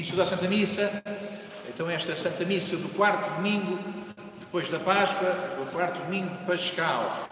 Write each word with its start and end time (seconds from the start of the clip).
estudar 0.00 0.22
a 0.22 0.26
Santa 0.26 0.48
Missa, 0.48 1.02
então 1.68 1.90
esta 1.90 2.16
Santa 2.16 2.44
Missa 2.44 2.76
do 2.76 2.88
quarto 2.90 3.34
domingo, 3.36 3.78
depois 4.40 4.68
da 4.68 4.78
Páscoa, 4.78 5.30
do 5.58 5.70
quarto 5.70 6.02
domingo 6.04 6.34
pascal. 6.46 7.28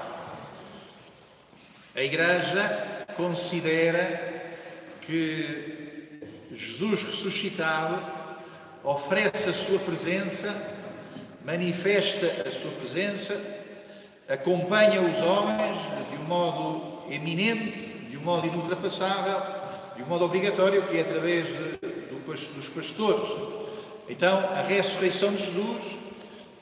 A 1.94 2.02
Igreja 2.02 3.06
considera 3.16 4.52
que 5.00 6.20
Jesus 6.52 7.02
ressuscitado 7.02 8.00
oferece 8.84 9.50
a 9.50 9.52
sua 9.52 9.78
presença, 9.78 10.54
manifesta 11.44 12.26
a 12.48 12.52
sua 12.52 12.70
presença, 12.72 13.38
acompanha 14.28 15.00
os 15.00 15.22
homens 15.22 15.78
de 16.10 16.16
um 16.16 16.24
modo 16.24 17.12
eminente, 17.12 17.88
de 18.10 18.16
um 18.16 18.22
modo 18.22 18.46
inultrapassável, 18.46 19.42
de 19.96 20.02
um 20.02 20.06
modo 20.06 20.24
obrigatório, 20.24 20.86
que 20.86 20.96
é 20.96 21.00
através 21.00 21.46
de, 21.46 21.89
dos 22.38 22.68
pastores. 22.68 23.28
Então, 24.08 24.38
a 24.38 24.62
ressurreição 24.62 25.32
de 25.32 25.44
Jesus 25.44 25.96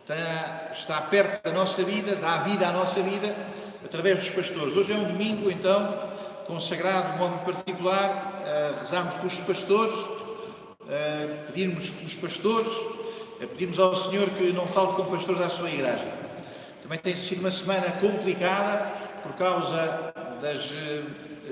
está, 0.03 0.71
está 0.73 1.01
perto 1.03 1.45
da 1.45 1.53
nossa 1.53 1.83
vida, 1.83 2.17
dá 2.17 2.39
vida 2.39 2.69
à 2.69 2.73
nossa 2.73 3.01
vida 3.03 3.35
através 3.85 4.19
dos 4.19 4.31
pastores. 4.31 4.75
Hoje 4.75 4.93
é 4.93 4.97
um 4.97 5.09
domingo, 5.09 5.51
então, 5.51 6.11
consagrado 6.47 7.13
de 7.13 7.19
modo 7.19 7.45
particular 7.45 8.43
a 8.45 8.81
rezarmos 8.81 9.15
pelos 9.15 9.37
pastores, 9.37 9.99
a 10.83 11.47
pedirmos 11.47 11.91
pelos 11.91 12.15
pastores, 12.15 12.73
a 13.43 13.47
pedirmos 13.47 13.79
ao 13.79 13.95
Senhor 13.95 14.29
que 14.31 14.53
não 14.53 14.67
falte 14.67 14.97
com 14.97 15.05
pastores 15.05 15.43
à 15.43 15.51
sua 15.51 15.71
igreja. 15.71 16.13
Também 16.83 16.99
tem 16.99 17.15
sido 17.15 17.41
uma 17.41 17.51
semana 17.51 17.93
complicada 18.01 18.91
por 19.23 19.35
causa 19.35 20.13
das 20.41 20.71
eh, 20.73 21.03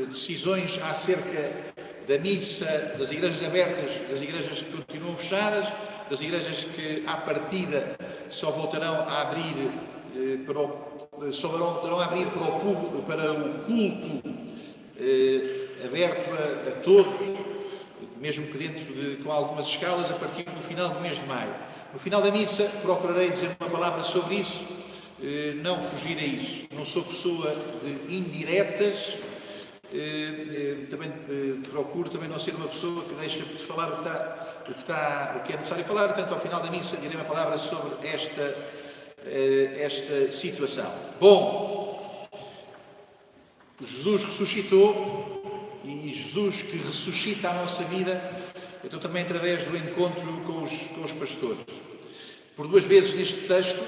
decisões 0.08 0.80
acerca 0.82 1.75
da 2.06 2.18
missa, 2.18 2.96
das 2.98 3.10
igrejas 3.10 3.42
abertas, 3.42 3.90
das 4.08 4.22
igrejas 4.22 4.62
que 4.62 4.72
continuam 4.72 5.16
fechadas, 5.16 5.68
das 6.08 6.20
igrejas 6.20 6.64
que, 6.74 7.02
à 7.06 7.16
partida, 7.16 7.96
só 8.30 8.50
voltarão 8.50 8.94
a 8.94 9.22
abrir 9.22 9.70
eh, 10.14 10.38
para 10.46 10.60
o, 10.60 11.32
só 11.32 11.48
voltarão 11.48 11.98
a 11.98 12.04
abrir 12.04 12.26
para 12.26 12.42
o, 12.42 12.60
público, 12.60 13.02
para 13.02 13.32
o 13.32 13.64
culto 13.64 14.22
eh, 14.98 15.84
aberto 15.84 16.30
a, 16.30 16.68
a, 16.68 16.72
todos, 16.82 17.38
mesmo 18.20 18.46
que 18.46 18.58
dentro 18.58 18.94
de, 18.94 19.16
com 19.22 19.32
algumas 19.32 19.66
escalas, 19.66 20.10
a 20.10 20.14
partir 20.14 20.44
do 20.44 20.62
final 20.62 20.90
do 20.90 21.00
mês 21.00 21.18
de 21.18 21.26
maio. 21.26 21.52
No 21.92 21.98
final 21.98 22.22
da 22.22 22.30
missa, 22.30 22.70
procurarei 22.82 23.30
dizer 23.30 23.50
uma 23.58 23.70
palavra 23.70 24.04
sobre 24.04 24.36
isso, 24.36 24.60
eh, 25.22 25.54
não 25.56 25.80
fugir 25.80 26.18
a 26.18 26.24
isso. 26.24 26.68
Não 26.74 26.84
sou 26.84 27.02
pessoa 27.02 27.56
de 27.82 28.14
indiretas, 28.14 28.96
eh, 28.96 29.18
eh, 29.18 29.35
também 30.90 31.10
eh, 31.10 31.68
procuro 31.70 32.10
também 32.10 32.28
não 32.28 32.40
ser 32.40 32.54
uma 32.54 32.68
pessoa 32.68 33.04
que 33.04 33.14
deixa 33.14 33.44
de 33.44 33.58
falar 33.64 33.88
o 33.88 33.92
que, 33.92 34.00
está, 34.00 34.58
o, 34.60 34.64
que 34.64 34.80
está, 34.80 35.36
o 35.36 35.46
que 35.46 35.52
é 35.52 35.56
necessário 35.56 35.84
falar, 35.84 36.08
portanto, 36.08 36.34
ao 36.34 36.40
final 36.40 36.62
da 36.62 36.70
missa 36.70 36.96
direi 36.96 37.16
uma 37.16 37.24
palavra 37.24 37.58
sobre 37.58 38.06
esta, 38.06 38.56
esta 39.24 40.32
situação. 40.32 40.92
Bom, 41.20 42.28
Jesus 43.80 44.24
ressuscitou 44.24 45.80
e 45.84 46.12
Jesus 46.12 46.62
que 46.62 46.78
ressuscita 46.78 47.50
a 47.50 47.54
nossa 47.54 47.84
vida, 47.84 48.20
então 48.82 48.98
também 48.98 49.22
através 49.22 49.64
do 49.64 49.76
encontro 49.76 50.20
com 50.44 50.62
os, 50.62 50.72
com 50.72 51.04
os 51.04 51.12
pastores. 51.12 51.64
Por 52.56 52.66
duas 52.66 52.84
vezes 52.84 53.14
neste 53.14 53.46
texto, 53.46 53.80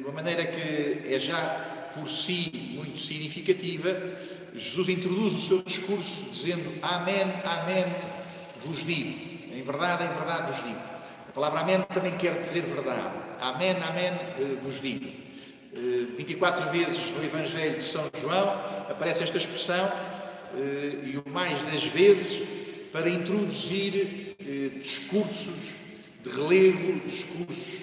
uma 0.00 0.12
maneira 0.12 0.46
que 0.46 1.12
é 1.12 1.18
já 1.18 1.90
por 1.94 2.08
si 2.08 2.50
muito 2.74 3.00
significativa, 3.00 3.90
Jesus 4.58 4.88
introduz 4.88 5.34
o 5.34 5.40
seu 5.40 5.62
discurso 5.62 6.30
dizendo 6.32 6.78
Amém, 6.82 7.22
Amém, 7.44 7.84
vos 8.64 8.84
digo. 8.84 9.54
Em 9.54 9.62
verdade, 9.62 10.04
em 10.04 10.08
verdade 10.08 10.52
vos 10.52 10.64
digo. 10.64 10.80
A 11.28 11.32
palavra 11.32 11.60
Amém 11.60 11.82
também 11.94 12.16
quer 12.16 12.38
dizer 12.40 12.62
verdade. 12.62 13.08
Amém, 13.40 13.70
Amém, 13.70 14.06
eh, 14.06 14.56
vos 14.62 14.80
digo. 14.80 15.06
24 16.16 16.64
eh, 16.64 16.70
vezes 16.72 17.10
no 17.10 17.24
Evangelho 17.24 17.78
de 17.78 17.84
São 17.84 18.04
João 18.20 18.48
aparece 18.90 19.22
esta 19.22 19.38
expressão 19.38 19.90
eh, 20.56 20.98
e 21.04 21.16
o 21.16 21.30
mais 21.30 21.62
das 21.70 21.84
vezes 21.84 22.42
para 22.92 23.08
introduzir 23.08 24.34
discursos 24.82 25.74
de 26.24 26.30
relevo, 26.30 27.00
discursos 27.06 27.80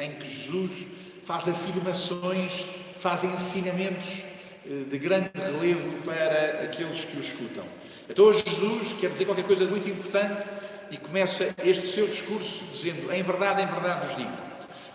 em 0.00 0.12
que 0.12 0.26
Jesus 0.26 0.86
faz 1.22 1.46
afirmações, 1.46 2.50
faz 2.96 3.24
ensinamentos 3.24 4.27
de 4.68 4.98
grande 4.98 5.30
relevo 5.34 6.02
para 6.02 6.64
aqueles 6.64 7.04
que 7.04 7.16
o 7.16 7.20
escutam. 7.20 7.64
Então, 8.08 8.32
Jesus 8.32 8.92
quer 9.00 9.10
dizer 9.10 9.24
qualquer 9.24 9.44
coisa 9.44 9.64
muito 9.64 9.88
importante 9.88 10.42
e 10.90 10.98
começa 10.98 11.54
este 11.64 11.86
seu 11.86 12.06
discurso 12.06 12.64
dizendo: 12.72 13.10
Em 13.10 13.22
verdade, 13.22 13.62
em 13.62 13.66
verdade 13.66 14.06
vos 14.06 14.16
digo. 14.16 14.32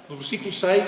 No 0.07 0.17
versículo 0.17 0.53
6, 0.53 0.83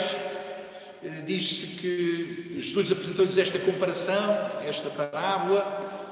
eh, 1.03 1.09
diz-se 1.25 1.67
que 1.77 2.57
Jesus 2.59 2.91
apresentou-lhes 2.91 3.37
esta 3.37 3.57
comparação, 3.57 4.51
esta 4.63 4.89
parábola, 4.89 6.11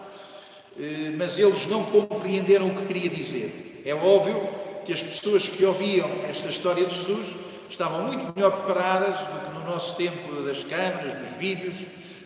eh, 0.80 1.12
mas 1.16 1.38
eles 1.38 1.68
não 1.68 1.84
compreenderam 1.84 2.68
o 2.68 2.76
que 2.76 2.88
queria 2.88 3.10
dizer. 3.10 3.84
É 3.86 3.94
óbvio 3.94 4.50
que 4.86 4.94
as 4.94 5.02
pessoas 5.02 5.48
que 5.48 5.64
ouviam 5.64 6.10
esta 6.28 6.48
história 6.48 6.86
de 6.86 6.96
Jesus 6.96 7.36
estavam 7.70 8.08
muito 8.08 8.34
melhor 8.36 8.52
preparadas 8.52 9.20
do 9.20 9.46
que 9.46 9.60
no 9.60 9.66
nosso 9.66 9.96
tempo 9.96 10.42
das 10.42 10.64
câmaras, 10.64 11.20
dos 11.20 11.38
vídeos 11.38 11.76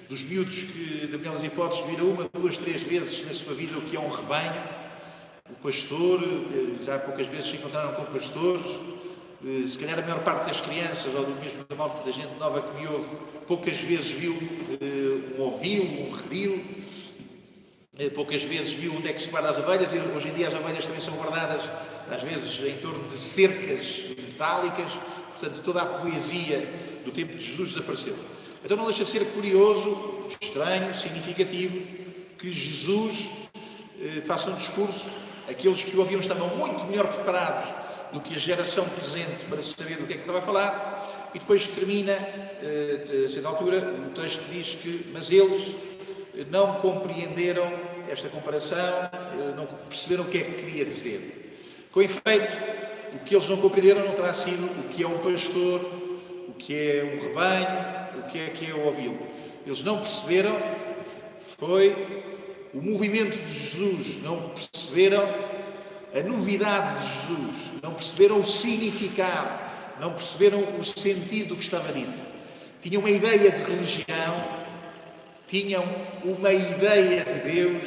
dos 0.10 0.24
miúdos 0.24 0.62
que, 0.62 1.08
da 1.08 1.18
melhor 1.18 1.36
das 1.36 1.44
hipóteses, 1.44 1.86
viram 1.86 2.10
uma, 2.10 2.30
duas, 2.34 2.58
três 2.58 2.82
vezes 2.82 3.26
na 3.26 3.34
sua 3.34 3.54
vida 3.54 3.78
o 3.78 3.82
que 3.82 3.96
é 3.96 4.00
um 4.00 4.10
rebanho, 4.10 4.62
o 5.50 5.56
pastor, 5.62 6.22
já 6.86 6.98
poucas 7.00 7.28
vezes 7.28 7.50
se 7.50 7.58
encontraram 7.58 7.94
com 7.94 8.06
pastores, 8.06 8.66
eh, 9.46 9.68
se 9.68 9.78
calhar 9.78 10.00
a 10.00 10.02
maior 10.02 10.24
parte 10.24 10.48
das 10.48 10.62
crianças, 10.62 11.14
ou 11.14 11.26
do 11.26 11.36
mesmo 11.42 11.64
da 11.70 12.12
gente 12.12 12.34
nova 12.40 12.62
que 12.62 12.80
me 12.80 12.88
ouve, 12.88 13.18
poucas 13.48 13.78
vezes 13.78 14.12
viu 14.12 14.34
uh, 14.34 15.38
um 15.38 15.42
ovil, 15.44 15.84
um 15.84 16.12
redil, 16.12 16.64
poucas 18.14 18.44
vezes 18.44 18.74
viu 18.74 18.96
onde 18.96 19.10
é 19.10 19.14
que 19.14 19.22
se 19.22 19.30
guarda 19.30 19.52
as 19.52 19.58
ovelhas, 19.58 19.90
e 19.94 19.98
hoje 19.98 20.30
em 20.30 20.34
dia 20.34 20.48
as 20.48 20.54
ovelhas 20.54 20.86
também 20.86 21.02
são 21.02 21.16
guardadas, 21.16 21.62
às 22.10 22.24
vezes, 22.24 22.60
em 22.64 22.78
torno 22.78 23.08
de 23.08 23.18
cercas 23.18 24.06
metálicas, 24.18 24.92
portanto, 25.40 25.62
toda 25.64 25.82
a 25.82 25.86
poesia 25.86 26.60
do 27.04 27.12
tempo 27.12 27.34
de 27.36 27.44
Jesus 27.44 27.74
desapareceu. 27.74 28.16
Então 28.64 28.78
não 28.78 28.86
deixa 28.86 29.04
de 29.04 29.10
ser 29.10 29.26
curioso, 29.34 30.28
estranho, 30.42 30.96
significativo 30.96 31.86
que 32.38 32.52
Jesus 32.52 33.30
eh, 34.02 34.22
faça 34.22 34.50
um 34.50 34.56
discurso, 34.56 35.06
aqueles 35.50 35.84
que 35.84 35.96
o 35.96 36.00
ouviam 36.00 36.20
estavam 36.20 36.48
muito 36.56 36.84
melhor 36.86 37.08
preparados 37.08 37.70
do 38.12 38.22
que 38.22 38.36
a 38.36 38.38
geração 38.38 38.86
presente 38.90 39.46
para 39.50 39.62
saber 39.64 39.98
do 39.98 40.08
que 40.08 40.14
é 40.14 40.16
que 40.16 40.22
estava 40.22 40.40
a 40.40 40.42
falar, 40.42 41.30
e 41.34 41.40
depois 41.40 41.68
termina, 41.68 42.14
eh, 42.14 43.26
a 43.28 43.32
certa 43.32 43.48
altura, 43.50 43.78
o 43.80 44.10
texto 44.20 44.42
diz 44.52 44.70
que, 44.82 45.10
mas 45.12 45.30
eles 45.32 45.76
eh, 46.36 46.46
não 46.50 46.76
compreenderam 46.76 47.72
esta 48.10 48.30
comparação, 48.30 48.78
eh, 48.78 49.54
não 49.56 49.66
perceberam 49.90 50.24
o 50.24 50.28
que 50.28 50.38
é 50.38 50.42
que 50.42 50.52
queria 50.54 50.86
dizer. 50.86 51.60
Com 51.92 52.02
efeito, 52.02 52.52
o 53.14 53.20
que 53.20 53.36
eles 53.36 53.48
não 53.48 53.58
compreenderam 53.58 54.06
não 54.06 54.14
terá 54.14 54.34
sido 54.34 54.66
o 54.66 54.90
que 54.90 55.04
é 55.04 55.08
um 55.08 55.18
pastor, 55.20 55.82
o 56.48 56.54
que 56.54 56.74
é 56.74 57.04
um 57.04 57.28
rebanho, 57.28 57.97
o 58.20 58.30
que 58.30 58.40
é 58.40 58.50
que 58.50 58.70
é 58.70 58.74
ouvi-lo. 58.74 59.20
Eles 59.66 59.84
não 59.84 60.00
perceberam, 60.00 60.56
foi 61.58 61.96
o 62.74 62.82
movimento 62.82 63.38
de 63.38 63.52
Jesus, 63.52 64.22
não 64.24 64.50
perceberam 64.50 65.28
a 66.14 66.22
novidade 66.22 67.00
de 67.00 67.14
Jesus, 67.14 67.56
não 67.82 67.94
perceberam 67.94 68.40
o 68.40 68.46
significado, 68.46 69.68
não 70.00 70.14
perceberam 70.14 70.64
o 70.80 70.84
sentido 70.84 71.50
do 71.50 71.56
que 71.56 71.64
estava 71.64 71.92
dito. 71.92 72.14
Tinham 72.82 73.02
uma 73.02 73.10
ideia 73.10 73.52
de 73.52 73.64
religião, 73.64 74.46
tinham 75.48 75.84
uma 76.24 76.54
ideia 76.54 77.26
de 77.26 77.52
Deus, 77.52 77.84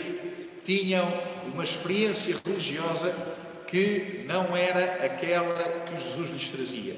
tinham 0.65 1.13
uma 1.53 1.63
experiência 1.63 2.37
religiosa 2.45 3.15
que 3.67 4.25
não 4.27 4.57
era 4.57 5.05
aquela 5.05 5.63
que 5.87 6.03
Jesus 6.03 6.31
lhes 6.31 6.49
trazia. 6.49 6.97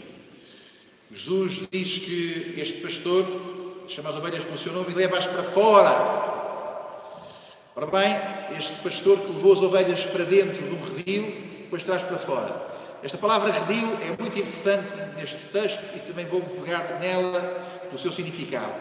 Jesus 1.14 1.68
diz 1.70 1.98
que 1.98 2.54
este 2.56 2.80
pastor 2.80 3.26
chama 3.86 4.08
as 4.08 4.16
ovelhas 4.16 4.44
pelo 4.44 4.56
seu 4.56 4.72
nome 4.72 4.92
e 4.92 4.94
leva-as 4.94 5.26
para 5.26 5.42
fora. 5.42 5.90
Ora 7.76 7.86
bem, 7.86 8.16
este 8.58 8.72
pastor 8.82 9.18
que 9.18 9.30
levou 9.30 9.52
as 9.52 9.60
ovelhas 9.60 10.04
para 10.06 10.24
dentro 10.24 10.62
do 10.66 10.96
redil, 10.96 11.24
depois 11.64 11.84
traz 11.84 12.00
para 12.00 12.16
fora. 12.16 12.66
Esta 13.02 13.18
palavra 13.18 13.52
redil 13.52 13.90
é 14.02 14.22
muito 14.22 14.38
importante 14.38 14.88
neste 15.14 15.36
texto 15.52 15.82
e 15.94 15.98
também 15.98 16.24
vou 16.24 16.40
pegar 16.40 16.98
nela 16.98 17.40
pelo 17.88 17.98
seu 17.98 18.10
significado. 18.12 18.72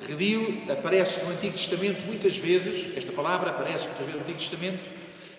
Redil 0.00 0.62
aparece 0.70 1.24
no 1.24 1.32
Antigo 1.32 1.58
Testamento 1.58 2.00
muitas 2.06 2.38
vezes, 2.38 2.96
esta 2.96 3.12
palavra 3.12 3.50
aparece 3.50 3.86
muitas 3.86 4.06
vezes 4.06 4.14
no 4.14 4.20
Antigo 4.20 4.38
Testamento, 4.38 4.78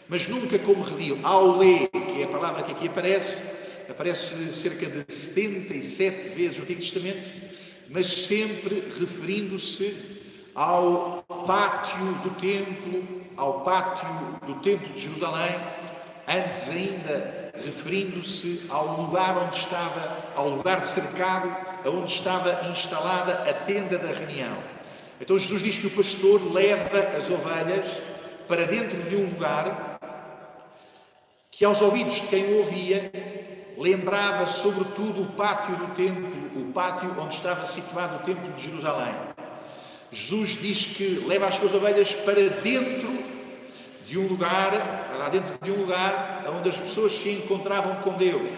mas 0.08 0.28
nunca 0.28 0.60
como 0.60 0.84
redil. 0.84 1.20
Aulé, 1.24 1.88
que 1.88 2.22
é 2.22 2.26
a 2.26 2.28
palavra 2.28 2.62
que 2.62 2.74
aqui 2.74 2.88
aparece, 2.88 3.57
aparece 3.90 4.54
cerca 4.54 4.86
de 4.86 5.14
77 5.14 6.30
vezes 6.30 6.58
no 6.58 6.64
Antigo 6.64 6.82
Testamento, 6.82 7.48
mas 7.90 8.08
sempre 8.08 8.84
referindo-se 9.00 10.18
ao 10.54 11.24
pátio 11.46 12.06
do 12.24 12.32
templo, 12.42 13.24
ao 13.36 13.62
pátio 13.62 14.10
do 14.46 14.56
templo 14.62 14.94
de 14.94 15.02
Jerusalém, 15.02 15.56
antes 16.28 16.70
ainda 16.70 17.52
referindo-se 17.64 18.64
ao 18.70 19.02
lugar 19.02 19.38
onde 19.38 19.58
estava, 19.58 20.32
ao 20.36 20.50
lugar 20.50 20.82
cercado, 20.82 21.56
onde 21.86 22.12
estava 22.12 22.70
instalada 22.70 23.50
a 23.50 23.54
tenda 23.54 23.98
da 23.98 24.12
reunião. 24.12 24.58
Então 25.20 25.38
Jesus 25.38 25.62
diz 25.62 25.78
que 25.78 25.88
o 25.88 25.92
pastor 25.92 26.54
leva 26.54 27.00
as 27.18 27.30
ovelhas 27.30 27.88
para 28.48 28.66
dentro 28.66 29.02
de 29.04 29.16
um 29.16 29.26
lugar 29.26 30.00
que 31.52 31.66
aos 31.66 31.82
ouvidos 31.82 32.16
de 32.16 32.28
quem 32.28 32.46
o 32.46 32.58
ouvia 32.60 33.12
lembrava 33.78 34.48
sobretudo 34.48 35.22
o 35.22 35.26
pátio 35.34 35.76
do 35.76 35.94
templo, 35.96 36.62
o 36.62 36.74
pátio 36.74 37.16
onde 37.20 37.36
estava 37.36 37.66
situado 37.66 38.18
o 38.18 38.26
templo 38.26 38.52
de 38.54 38.64
Jerusalém. 38.64 39.14
Jesus 40.12 40.58
diz 40.60 40.98
que 40.98 41.24
leva 41.28 41.48
as 41.48 41.56
suas 41.56 41.74
ovelhas 41.74 42.14
para 42.14 42.50
dentro 42.62 43.18
de 44.06 44.18
um 44.18 44.28
lugar, 44.28 45.16
lá 45.18 45.30
dentro 45.30 45.54
de 45.62 45.72
um 45.72 45.82
lugar 45.82 46.46
onde 46.58 46.70
as 46.70 46.78
pessoas 46.78 47.14
se 47.14 47.30
encontravam 47.30 47.96
com 47.98 48.14
Deus. 48.14 48.50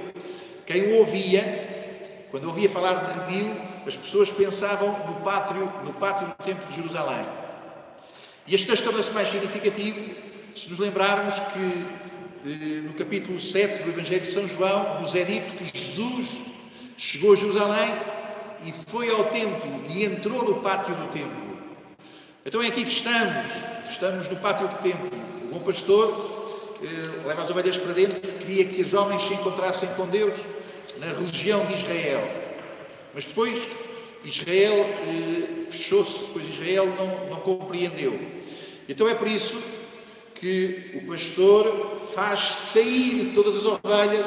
Quem 0.66 0.94
o 0.94 0.98
ouvia, 1.00 2.28
quando 2.30 2.46
ouvia 2.46 2.70
falar 2.70 2.94
de 2.94 3.20
redil, 3.20 3.52
as 3.86 3.96
pessoas 3.96 4.30
pensavam 4.30 4.90
no 5.08 5.16
pátio, 5.22 5.72
no 5.84 5.94
pátio 5.94 6.28
do 6.28 6.44
templo 6.44 6.68
de 6.68 6.76
Jerusalém. 6.76 7.26
E 8.46 8.54
este 8.54 8.68
texto 8.68 8.84
torna-se 8.84 9.12
mais 9.12 9.30
significativo 9.30 10.16
se 10.56 10.70
nos 10.70 10.80
lembrarmos 10.80 11.34
que 11.36 12.09
no 12.44 12.94
capítulo 12.94 13.40
7 13.40 13.84
do 13.84 13.90
Evangelho 13.90 14.22
de 14.22 14.28
São 14.28 14.48
João 14.48 15.02
nos 15.02 15.14
é 15.14 15.26
dito 15.26 15.58
que 15.58 15.78
Jesus 15.78 16.28
chegou 16.98 17.34
a 17.34 17.36
Jerusalém 17.36 17.92
e 18.66 18.72
foi 18.72 19.10
ao 19.10 19.26
templo 19.26 19.84
e 19.90 20.06
entrou 20.06 20.44
no 20.44 20.62
pátio 20.62 20.96
do 20.96 21.08
templo. 21.12 21.60
Então 22.46 22.62
é 22.62 22.68
aqui 22.68 22.86
que 22.86 22.92
estamos, 22.92 23.46
estamos 23.90 24.30
no 24.30 24.38
pátio 24.38 24.70
do 24.70 24.76
templo. 24.82 25.10
O 25.46 25.56
bom 25.56 25.60
pastor 25.60 26.78
eh, 26.82 27.28
leva 27.28 27.44
as 27.44 27.50
ovelhas 27.50 27.76
para 27.76 27.92
dentro, 27.92 28.20
queria 28.22 28.66
que 28.66 28.82
os 28.82 28.94
homens 28.94 29.22
se 29.24 29.34
encontrassem 29.34 29.90
com 29.98 30.08
Deus 30.08 30.34
na 30.98 31.08
religião 31.08 31.66
de 31.66 31.74
Israel. 31.74 32.24
Mas 33.14 33.26
depois 33.26 33.62
Israel 34.24 34.86
eh, 35.08 35.66
fechou-se, 35.72 36.20
depois 36.20 36.48
Israel 36.48 36.88
não, 36.88 37.30
não 37.30 37.40
compreendeu. 37.42 38.18
Então 38.88 39.10
é 39.10 39.14
por 39.14 39.28
isso 39.28 39.62
que 40.36 40.92
o 40.96 41.08
pastor 41.08 42.00
faz 42.20 42.42
sair 42.74 43.32
todas 43.34 43.56
as 43.56 43.64
ovelhas 43.64 44.26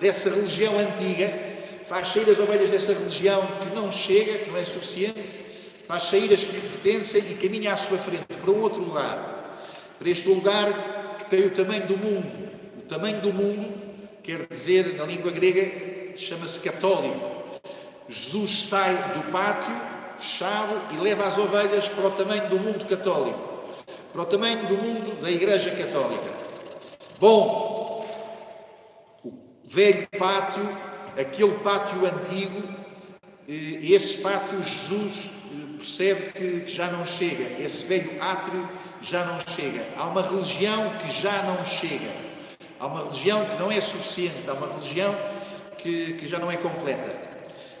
dessa 0.00 0.30
religião 0.30 0.78
antiga 0.78 1.30
faz 1.86 2.08
sair 2.08 2.30
as 2.30 2.38
ovelhas 2.38 2.70
dessa 2.70 2.94
religião 2.94 3.46
que 3.60 3.74
não 3.74 3.92
chega, 3.92 4.38
que 4.38 4.50
não 4.50 4.58
é 4.58 4.64
suficiente, 4.64 5.20
faz 5.86 6.04
sair 6.04 6.32
as 6.32 6.42
que 6.42 6.52
lhe 6.52 6.68
pertencem 6.68 7.22
e 7.30 7.34
caminha 7.34 7.74
à 7.74 7.76
sua 7.76 7.98
frente 7.98 8.24
para 8.24 8.50
um 8.50 8.62
outro 8.62 8.82
lugar, 8.82 9.60
para 9.98 10.08
este 10.08 10.26
lugar 10.26 10.72
que 11.18 11.26
tem 11.26 11.46
o 11.46 11.50
tamanho 11.50 11.86
do 11.86 11.98
mundo. 11.98 12.50
O 12.78 12.82
tamanho 12.88 13.20
do 13.20 13.30
mundo 13.30 13.74
quer 14.22 14.46
dizer, 14.46 14.94
na 14.96 15.04
língua 15.04 15.30
grega, 15.30 16.16
chama-se 16.16 16.58
católico. 16.60 17.60
Jesus 18.08 18.68
sai 18.70 18.94
do 19.14 19.30
pátio 19.30 19.74
fechado 20.16 20.94
e 20.94 20.96
leva 20.96 21.26
as 21.26 21.36
ovelhas 21.36 21.88
para 21.88 22.06
o 22.06 22.10
tamanho 22.10 22.48
do 22.48 22.58
mundo 22.58 22.86
católico, 22.86 23.64
para 24.12 24.22
o 24.22 24.26
tamanho 24.26 24.58
do 24.66 24.78
mundo 24.78 25.20
da 25.20 25.30
Igreja 25.30 25.70
Católica. 25.70 26.47
Bom, 27.20 28.06
o 29.24 29.32
velho 29.64 30.08
pátio 30.18 30.68
aquele 31.20 31.54
pátio 31.58 32.06
antigo, 32.06 32.62
eh, 33.48 33.80
esse 33.82 34.18
pátio 34.18 34.62
Jesus 34.62 35.30
eh, 35.52 35.76
percebe 35.78 36.32
que 36.32 36.68
já 36.68 36.90
não 36.90 37.04
chega, 37.04 37.60
esse 37.62 37.84
velho 37.86 38.22
átrio 38.22 38.68
já 39.02 39.24
não 39.24 39.40
chega. 39.40 39.84
Há 39.96 40.04
uma 40.04 40.22
religião 40.22 40.90
que 41.00 41.10
já 41.10 41.42
não 41.42 41.64
chega, 41.66 42.10
há 42.78 42.86
uma 42.86 43.02
religião 43.04 43.44
que 43.44 43.56
não 43.56 43.72
é 43.72 43.80
suficiente, 43.80 44.48
há 44.48 44.52
uma 44.52 44.68
religião 44.68 45.14
que, 45.78 46.14
que 46.14 46.28
já 46.28 46.38
não 46.38 46.50
é 46.50 46.56
completa. 46.56 47.20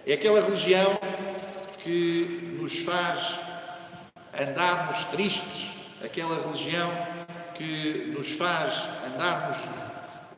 É 0.04 0.14
aquela 0.14 0.40
religião 0.40 0.98
que 1.82 2.56
nos 2.60 2.78
faz 2.80 3.36
andarmos 4.38 5.04
tristes, 5.06 5.70
aquela 6.02 6.40
religião 6.40 6.90
que 7.58 8.14
nos 8.16 8.30
faz 8.30 8.84
andarmos 9.04 9.58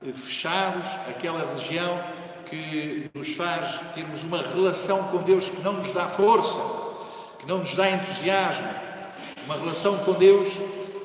eh, 0.06 0.12
fechados, 0.12 0.82
aquela 1.08 1.46
religião 1.46 2.02
que 2.46 3.08
nos 3.14 3.28
faz 3.34 3.78
termos 3.94 4.24
uma 4.24 4.42
relação 4.42 5.08
com 5.08 5.18
Deus 5.18 5.48
que 5.48 5.60
não 5.60 5.74
nos 5.74 5.92
dá 5.92 6.08
força, 6.08 6.58
que 7.38 7.46
não 7.46 7.58
nos 7.58 7.74
dá 7.74 7.90
entusiasmo, 7.90 8.68
uma 9.44 9.56
relação 9.56 9.98
com 9.98 10.14
Deus 10.14 10.48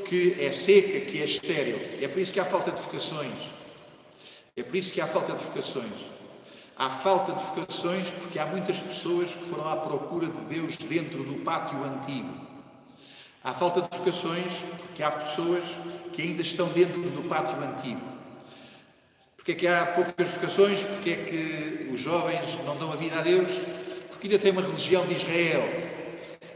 que 0.07 0.37
é 0.39 0.51
seca, 0.51 0.99
que 1.01 1.21
é 1.21 1.25
estéril. 1.25 1.79
É 2.01 2.07
por 2.07 2.19
isso 2.19 2.31
que 2.31 2.39
há 2.39 2.45
falta 2.45 2.71
de 2.71 2.81
vocações. 2.81 3.33
É 4.55 4.63
por 4.63 4.75
isso 4.75 4.93
que 4.93 5.01
há 5.01 5.07
falta 5.07 5.33
de 5.33 5.43
vocações. 5.43 6.15
Há 6.77 6.89
falta 6.89 7.33
de 7.33 7.43
vocações 7.43 8.07
porque 8.21 8.39
há 8.39 8.45
muitas 8.45 8.77
pessoas 8.79 9.29
que 9.29 9.45
foram 9.45 9.69
à 9.69 9.75
procura 9.75 10.27
de 10.27 10.41
Deus 10.45 10.77
dentro 10.77 11.23
do 11.23 11.43
pátio 11.43 11.83
antigo. 11.83 12.54
Há 13.45 13.53
falta 13.53 13.79
de 13.79 13.95
vocações 13.95 14.51
porque 14.79 15.03
há 15.03 15.11
pessoas 15.11 15.63
que 16.11 16.23
ainda 16.23 16.41
estão 16.41 16.67
dentro 16.69 16.99
do 16.99 17.29
pátio 17.29 17.55
antigo. 17.63 18.01
Porque 19.37 19.51
é 19.51 19.55
que 19.55 19.67
há 19.67 19.85
poucas 19.85 20.27
vocações? 20.29 20.81
Porque 20.81 21.11
é 21.11 21.15
que 21.15 21.93
os 21.93 22.01
jovens 22.01 22.57
não 22.65 22.75
dão 22.75 22.91
a 22.91 22.95
vida 22.95 23.19
a 23.19 23.21
Deus? 23.21 23.51
Porque 24.09 24.25
ainda 24.25 24.39
tem 24.39 24.51
uma 24.51 24.63
religião 24.63 25.05
de 25.05 25.13
Israel. 25.13 25.61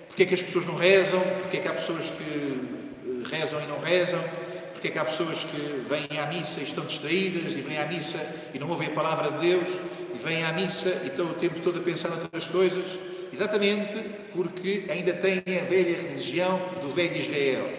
Porque 0.07 0.23
é 0.23 0.25
que 0.25 0.33
as 0.33 0.41
pessoas 0.41 0.65
não 0.65 0.75
rezam? 0.75 1.21
Porque 1.41 1.57
é 1.57 1.59
que 1.59 1.67
há 1.67 1.73
pessoas 1.73 2.05
que 2.09 2.23
eh, 2.23 3.29
rezam 3.29 3.61
e 3.61 3.67
não 3.67 3.79
rezam? 3.79 4.23
Porque 4.71 4.87
é 4.87 4.91
que 4.91 4.97
há 4.97 5.05
pessoas 5.05 5.43
que 5.43 5.85
vêm 5.87 6.19
à 6.19 6.25
missa 6.25 6.59
e 6.59 6.63
estão 6.63 6.83
distraídas 6.85 7.53
e 7.53 7.61
vêm 7.61 7.77
à 7.77 7.85
missa 7.85 8.17
e 8.51 8.57
não 8.57 8.67
ouvem 8.67 8.87
a 8.87 8.91
palavra 8.91 9.29
de 9.33 9.47
Deus 9.47 9.67
e 10.15 10.17
vêm 10.17 10.43
à 10.43 10.53
missa 10.53 10.89
e 11.03 11.07
estão 11.09 11.27
o 11.27 11.35
tempo 11.35 11.59
todo 11.59 11.77
a 11.77 11.83
pensar 11.83 12.09
noutras 12.09 12.47
coisas? 12.47 13.08
Exatamente 13.39 14.03
porque 14.33 14.83
ainda 14.89 15.13
têm 15.13 15.37
a 15.37 15.63
velha 15.63 15.97
religião 15.97 16.59
do 16.81 16.89
velho 16.89 17.15
Israel. 17.15 17.69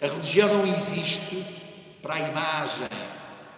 A 0.00 0.06
religião 0.06 0.58
não 0.58 0.76
existe 0.76 1.44
para 2.00 2.14
a 2.14 2.28
imagem, 2.28 2.88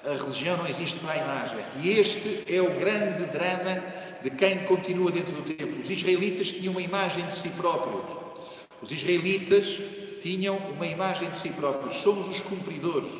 a 0.03 0.13
religião 0.15 0.57
não 0.57 0.67
existe 0.67 0.99
para 1.01 1.13
a 1.13 1.17
imagem. 1.19 1.59
E 1.83 1.91
este 1.91 2.45
é 2.49 2.59
o 2.63 2.71
grande 2.81 3.27
drama 3.27 3.85
de 4.23 4.31
quem 4.31 4.61
continua 4.61 5.13
dentro 5.13 5.33
do 5.33 5.43
templo. 5.43 5.83
Os 5.83 5.91
israelitas 5.91 6.49
tinham 6.49 6.73
uma 6.73 6.81
imagem 6.81 7.27
de 7.27 7.35
si 7.35 7.51
próprios. 7.51 8.03
Os 8.81 8.91
israelitas 8.91 9.79
tinham 10.23 10.57
uma 10.57 10.87
imagem 10.87 11.29
de 11.29 11.37
si 11.37 11.51
próprios. 11.51 11.97
Somos 11.97 12.31
os 12.31 12.41
cumpridores. 12.41 13.13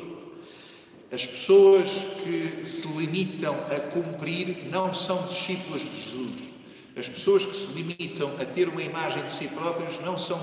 As 1.11 1.23
pessoas 1.23 1.87
que 2.23 2.65
se 2.65 2.87
limitam 2.87 3.55
a 3.69 3.79
cumprir 3.91 4.65
não 4.71 4.91
são 4.91 5.27
discípulos 5.27 5.83
de 5.83 6.01
Jesus. 6.01 6.54
As 6.97 7.09
pessoas 7.09 7.45
que 7.45 7.57
se 7.57 7.65
limitam 7.67 8.35
a 8.39 8.45
ter 8.45 8.69
uma 8.69 8.81
imagem 8.81 9.23
de 9.25 9.33
si 9.33 9.47
próprios 9.49 9.99
não 9.99 10.17
são, 10.17 10.39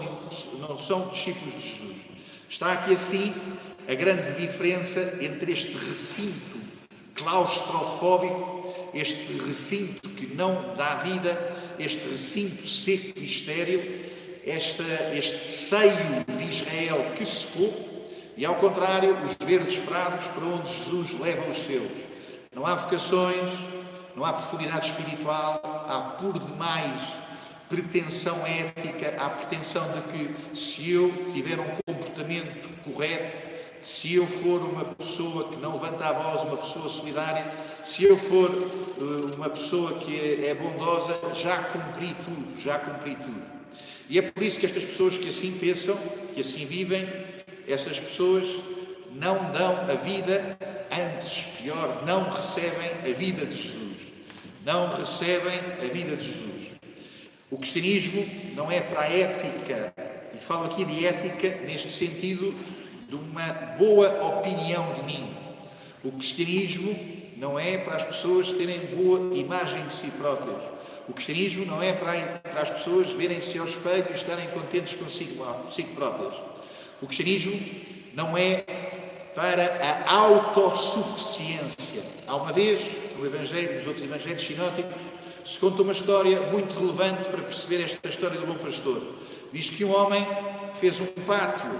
não 0.58 0.78
são 0.78 1.08
discípulos 1.08 1.54
de 1.54 1.60
Jesus. 1.60 1.96
Está 2.48 2.72
aqui 2.72 2.92
assim 2.92 3.32
a 3.88 3.94
grande 3.94 4.32
diferença 4.38 5.18
entre 5.20 5.52
este 5.52 5.72
recinto 5.72 6.60
claustrofóbico, 7.14 8.90
este 8.94 9.32
recinto 9.46 10.08
que 10.10 10.26
não 10.34 10.74
dá 10.76 10.96
vida, 10.96 11.56
este 11.78 12.06
recinto 12.10 12.66
seco 12.66 13.18
e 13.18 13.26
estéril, 13.26 14.04
esta, 14.46 14.82
este 15.14 15.48
seio 15.48 16.24
de 16.36 16.44
Israel 16.44 17.12
que 17.16 17.24
secou, 17.24 17.90
e 18.36 18.44
ao 18.44 18.56
contrário, 18.56 19.16
os 19.24 19.46
verdes 19.46 19.76
prados 19.84 20.26
para 20.26 20.44
onde 20.44 20.68
Jesus 20.74 21.18
leva 21.20 21.50
os 21.50 21.56
seus. 21.58 21.90
Não 22.54 22.66
há 22.66 22.74
vocações, 22.74 23.52
não 24.16 24.24
há 24.24 24.32
profundidade 24.32 24.90
espiritual, 24.90 25.81
há 25.92 26.00
por 26.00 26.38
demais 26.38 27.00
pretensão 27.68 28.46
ética, 28.46 29.14
há 29.18 29.30
pretensão 29.30 29.86
de 29.92 30.00
que 30.12 30.58
se 30.58 30.90
eu 30.90 31.10
tiver 31.32 31.58
um 31.58 31.76
comportamento 31.86 32.68
correto, 32.82 33.52
se 33.80 34.14
eu 34.14 34.26
for 34.26 34.62
uma 34.62 34.84
pessoa 34.84 35.48
que 35.48 35.56
não 35.56 35.72
levanta 35.74 36.06
a 36.06 36.12
voz, 36.12 36.42
uma 36.42 36.56
pessoa 36.56 36.88
solidária, 36.88 37.50
se 37.82 38.04
eu 38.04 38.16
for 38.16 38.50
uh, 38.50 39.36
uma 39.36 39.50
pessoa 39.50 39.98
que 39.98 40.18
é, 40.18 40.48
é 40.48 40.54
bondosa, 40.54 41.18
já 41.34 41.64
cumpri 41.64 42.14
tudo, 42.24 42.60
já 42.60 42.78
cumpri 42.78 43.16
tudo. 43.16 43.42
E 44.08 44.18
é 44.18 44.22
por 44.22 44.42
isso 44.42 44.60
que 44.60 44.66
estas 44.66 44.84
pessoas 44.84 45.16
que 45.16 45.28
assim 45.30 45.52
pensam, 45.58 45.96
que 46.34 46.40
assim 46.40 46.64
vivem, 46.64 47.08
essas 47.66 47.98
pessoas 47.98 48.46
não 49.12 49.50
dão 49.52 49.80
a 49.90 49.94
vida, 49.94 50.56
antes, 50.90 51.44
pior, 51.60 52.04
não 52.06 52.30
recebem 52.30 52.90
a 53.04 53.14
vida 53.16 53.46
de 53.46 53.56
Jesus. 53.56 53.91
Não 54.64 54.94
recebem 54.96 55.58
a 55.80 55.92
vida 55.92 56.16
de 56.16 56.26
Jesus. 56.26 56.68
O 57.50 57.58
cristianismo 57.58 58.24
não 58.54 58.70
é 58.70 58.80
para 58.80 59.02
a 59.02 59.12
ética, 59.12 59.92
e 60.34 60.38
falo 60.38 60.66
aqui 60.66 60.84
de 60.84 61.04
ética 61.04 61.60
neste 61.66 61.90
sentido 61.90 62.54
de 63.08 63.14
uma 63.14 63.52
boa 63.78 64.38
opinião 64.38 64.94
de 64.94 65.02
mim. 65.02 65.36
O 66.04 66.12
cristianismo 66.12 66.96
não 67.36 67.58
é 67.58 67.76
para 67.78 67.96
as 67.96 68.04
pessoas 68.04 68.50
terem 68.52 68.80
boa 68.96 69.36
imagem 69.36 69.86
de 69.86 69.94
si 69.94 70.10
próprias. 70.12 70.62
O 71.08 71.12
cristianismo 71.12 71.66
não 71.66 71.82
é 71.82 71.92
para, 71.92 72.60
as 72.60 72.70
pessoas 72.70 73.10
verem-se 73.10 73.58
ao 73.58 73.66
espelho 73.66 74.06
e 74.10 74.14
estarem 74.14 74.48
contentes 74.48 74.94
consigo 74.94 75.44
próprias. 75.94 76.34
O 77.02 77.06
cristianismo 77.06 77.60
não 78.14 78.38
é 78.38 78.64
para 79.34 80.04
a 80.06 80.14
autossuficiência. 80.14 82.02
Há 82.26 82.36
uma 82.36 82.52
vez, 82.52 82.82
no 83.22 83.28
Evangelho, 83.28 83.76
nos 83.76 83.86
outros 83.86 84.04
Evangelhos 84.04 84.42
sinóticos, 84.42 85.00
se 85.46 85.58
conta 85.58 85.82
uma 85.82 85.92
história 85.92 86.40
muito 86.40 86.76
relevante 86.76 87.28
para 87.28 87.42
perceber 87.42 87.84
esta 87.84 88.08
história 88.08 88.38
do 88.38 88.46
bom 88.46 88.56
pastor. 88.56 89.00
Diz 89.52 89.70
que 89.70 89.84
um 89.84 89.94
homem 89.94 90.26
fez 90.80 91.00
um 91.00 91.06
pátio, 91.06 91.70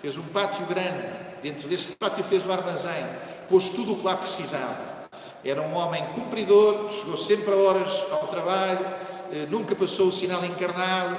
fez 0.00 0.16
um 0.16 0.22
pátio 0.22 0.64
grande, 0.66 1.04
dentro 1.42 1.68
desse 1.68 1.96
pátio 1.96 2.22
fez 2.24 2.46
um 2.46 2.52
armazém, 2.52 3.04
pôs 3.48 3.70
tudo 3.70 3.94
o 3.94 3.96
que 3.96 4.04
lá 4.04 4.16
precisava. 4.16 5.08
Era 5.44 5.60
um 5.60 5.74
homem 5.74 6.04
cumpridor, 6.14 6.90
chegou 6.92 7.18
sempre 7.18 7.52
a 7.52 7.56
horas 7.56 7.92
ao 8.12 8.28
trabalho, 8.28 8.86
eh, 9.32 9.46
nunca 9.50 9.74
passou 9.74 10.08
o 10.08 10.12
sinal 10.12 10.44
encarnado, 10.44 11.16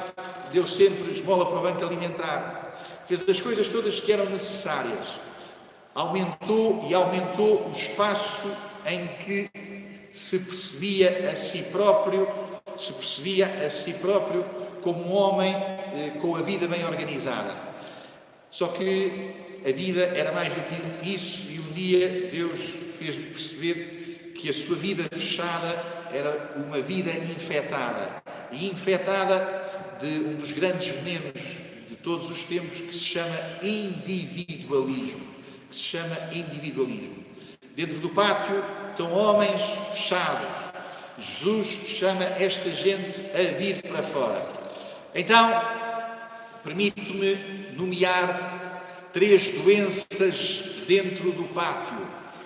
deu 0.51 0.65
sempre 0.65 1.12
esmola 1.12 1.46
para 1.46 1.60
o 1.60 1.62
banco 1.62 1.84
alimentar. 1.84 2.79
Fez 3.05 3.27
as 3.27 3.41
coisas 3.41 3.67
todas 3.67 4.00
que 4.00 4.12
eram 4.12 4.25
necessárias. 4.25 5.08
Aumentou 5.94 6.86
e 6.89 6.94
aumentou 6.94 7.67
o 7.67 7.72
espaço 7.72 8.51
em 8.86 9.08
que 9.24 9.64
se 10.15 10.39
percebia 10.39 11.29
a 11.31 11.36
si 11.36 11.63
próprio, 11.63 12.27
se 12.79 12.93
percebia 12.93 13.65
a 13.65 13.69
si 13.69 13.93
próprio 13.93 14.45
como 14.81 15.03
um 15.03 15.13
homem 15.13 15.53
eh, 15.53 16.13
com 16.22 16.36
a 16.36 16.41
vida 16.41 16.67
bem 16.67 16.86
organizada. 16.86 17.53
Só 18.50 18.67
que 18.69 19.31
a 19.65 19.72
vida 19.72 20.03
era 20.03 20.31
mais 20.31 20.53
do 20.53 20.62
que 21.00 21.13
isso 21.13 21.51
e 21.51 21.60
um 21.60 21.74
dia 21.74 22.29
Deus 22.31 22.60
fez-lhe 22.98 23.29
perceber 23.29 24.34
que 24.39 24.50
a 24.50 24.53
sua 24.53 24.77
vida 24.77 25.03
fechada 25.12 25.84
era 26.13 26.53
uma 26.55 26.79
vida 26.79 27.12
infectada. 27.12 28.24
E 28.51 28.67
infectada 28.67 29.98
de 30.00 30.07
um 30.07 30.36
dos 30.36 30.53
grandes 30.53 30.88
venenos 30.88 31.41
de 31.89 31.95
todos 31.98 32.29
os 32.29 32.43
tempos 32.43 32.79
que 32.79 32.95
se 32.95 33.03
chama 33.03 33.38
individualismo. 33.62 35.27
Que 35.69 35.75
se 35.75 35.81
chama 35.81 36.17
individualismo. 36.31 37.25
Dentro 37.75 38.00
do 38.00 38.10
pátio 38.10 38.63
estão 38.91 39.12
homens 39.12 39.62
fechados. 39.91 40.48
Jesus 41.20 41.67
chama 41.89 42.24
esta 42.24 42.70
gente 42.70 43.20
a 43.34 43.58
vir 43.58 43.82
para 43.82 44.01
fora. 44.01 44.41
Então, 45.13 45.62
permito-me 46.63 47.74
nomear 47.77 49.10
três 49.12 49.51
doenças 49.51 50.84
dentro 50.88 51.34
do 51.34 51.44
pátio. 51.53 51.98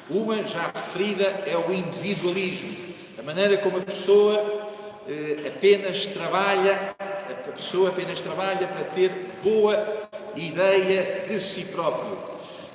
Uma, 0.09 0.43
já 0.47 0.71
referida, 0.73 1.25
é 1.45 1.55
o 1.55 1.71
individualismo. 1.71 2.75
A 3.19 3.21
maneira 3.21 3.57
como 3.57 3.77
a 3.77 3.81
pessoa 3.81 4.71
eh, 5.07 5.47
apenas 5.47 6.05
trabalha, 6.07 6.95
a 6.99 7.51
pessoa 7.51 7.89
apenas 7.89 8.19
trabalha 8.19 8.65
para 8.65 8.83
ter 8.95 9.11
boa 9.43 10.09
ideia 10.35 11.25
de 11.27 11.39
si 11.39 11.65
próprio. 11.65 12.28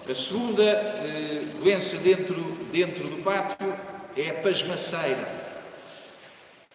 A 0.07 0.15
segunda 0.15 0.63
eh, 0.63 1.45
doença 1.59 1.97
dentro, 1.97 2.35
dentro 2.71 3.09
do 3.09 3.23
pátio 3.23 3.75
é 4.15 4.29
a 4.29 4.35
pasmaceira. 4.43 5.45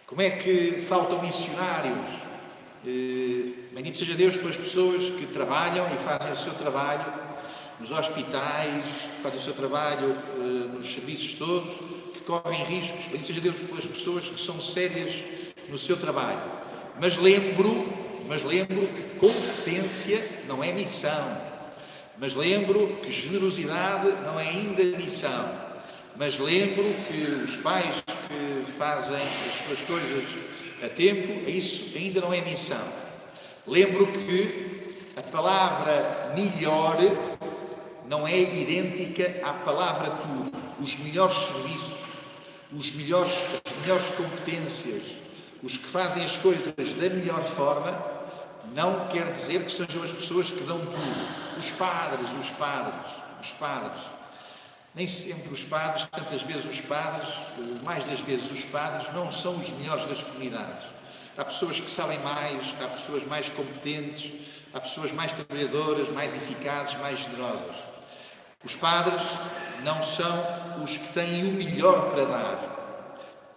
Como 0.07 0.19
é 0.19 0.31
que 0.31 0.83
faltam 0.89 1.21
missionários? 1.21 2.07
Eh, 2.88 3.69
bendito 3.71 4.00
seja 4.00 4.15
Deus 4.15 4.36
pelas 4.36 4.55
pessoas 4.55 5.12
que 5.12 5.27
trabalham 5.27 5.86
e 5.93 5.98
fazem 5.98 6.31
o 6.31 6.36
seu 6.36 6.55
trabalho 6.55 7.05
nos 7.79 7.91
hospitais, 7.91 8.83
fazem 9.21 9.38
o 9.38 9.43
seu 9.43 9.53
trabalho 9.53 10.17
eh, 10.36 10.75
nos 10.75 10.91
serviços 10.91 11.33
todos, 11.38 11.75
que 12.13 12.21
correm 12.21 12.63
riscos. 12.63 13.05
Bendito 13.12 13.27
seja 13.27 13.41
Deus 13.41 13.57
pelas 13.57 13.86
pessoas 13.86 14.27
que 14.27 14.41
são 14.43 14.59
sérias 14.59 15.13
no 15.69 15.77
seu 15.77 15.98
trabalho. 15.98 16.41
Mas 17.00 17.15
lembro, 17.15 17.86
mas 18.27 18.41
lembro 18.41 18.88
que 18.88 19.19
competência 19.19 20.27
não 20.48 20.63
é 20.63 20.71
missão. 20.71 21.58
Mas 22.19 22.33
lembro 22.33 22.99
que 23.01 23.09
generosidade 23.09 24.09
não 24.25 24.38
é 24.38 24.49
ainda 24.49 24.83
missão. 24.97 25.69
Mas 26.17 26.38
lembro 26.38 26.83
que 27.07 27.45
os 27.45 27.55
pais 27.57 28.03
que 28.27 28.71
fazem 28.73 29.15
as 29.15 29.65
suas 29.65 29.79
coisas 29.83 30.27
a 30.83 30.89
tempo, 30.89 31.49
isso 31.49 31.97
ainda 31.97 32.19
não 32.19 32.33
é 32.33 32.41
missão. 32.41 32.81
Lembro 33.65 34.05
que 34.07 34.95
a 35.15 35.21
palavra 35.21 36.33
melhor 36.35 36.97
não 38.09 38.27
é 38.27 38.38
idêntica 38.38 39.39
à 39.41 39.53
palavra 39.53 40.09
tudo. 40.09 40.51
Os 40.81 40.97
melhores 40.97 41.38
serviços, 41.38 41.99
os 42.73 42.95
melhores, 42.95 43.33
as 43.65 43.77
melhores 43.81 44.07
competências, 44.09 45.03
os 45.63 45.77
que 45.77 45.85
fazem 45.85 46.25
as 46.25 46.35
coisas 46.35 46.73
da 46.75 47.09
melhor 47.09 47.43
forma, 47.45 48.18
não 48.73 49.07
quer 49.07 49.33
dizer 49.33 49.65
que 49.65 49.71
sejam 49.71 50.03
as 50.03 50.11
pessoas 50.11 50.49
que 50.49 50.63
dão 50.63 50.79
tudo. 50.79 51.57
Os 51.57 51.71
padres, 51.71 52.29
os 52.39 52.49
padres, 52.51 53.11
os 53.41 53.51
padres. 53.51 54.01
Nem 54.95 55.07
sempre 55.07 55.53
os 55.53 55.63
padres, 55.63 56.07
tantas 56.11 56.41
vezes 56.41 56.65
os 56.65 56.81
padres, 56.81 57.27
mais 57.83 58.03
das 58.05 58.19
vezes 58.21 58.49
os 58.51 58.63
padres, 58.65 59.13
não 59.13 59.31
são 59.31 59.55
os 59.55 59.69
melhores 59.71 60.05
das 60.05 60.21
comunidades. 60.21 60.83
Há 61.38 61.45
pessoas 61.45 61.79
que 61.79 61.89
sabem 61.89 62.19
mais, 62.19 62.73
há 62.81 62.88
pessoas 62.88 63.25
mais 63.25 63.47
competentes, 63.49 64.31
há 64.73 64.79
pessoas 64.79 65.11
mais 65.11 65.31
trabalhadoras, 65.31 66.09
mais 66.09 66.33
eficazes, 66.35 66.95
mais 66.99 67.19
generosas. 67.19 67.77
Os 68.63 68.75
padres 68.75 69.25
não 69.83 70.03
são 70.03 70.83
os 70.83 70.97
que 70.97 71.13
têm 71.13 71.45
o 71.45 71.53
melhor 71.53 72.09
para 72.11 72.25
dar. 72.25 72.79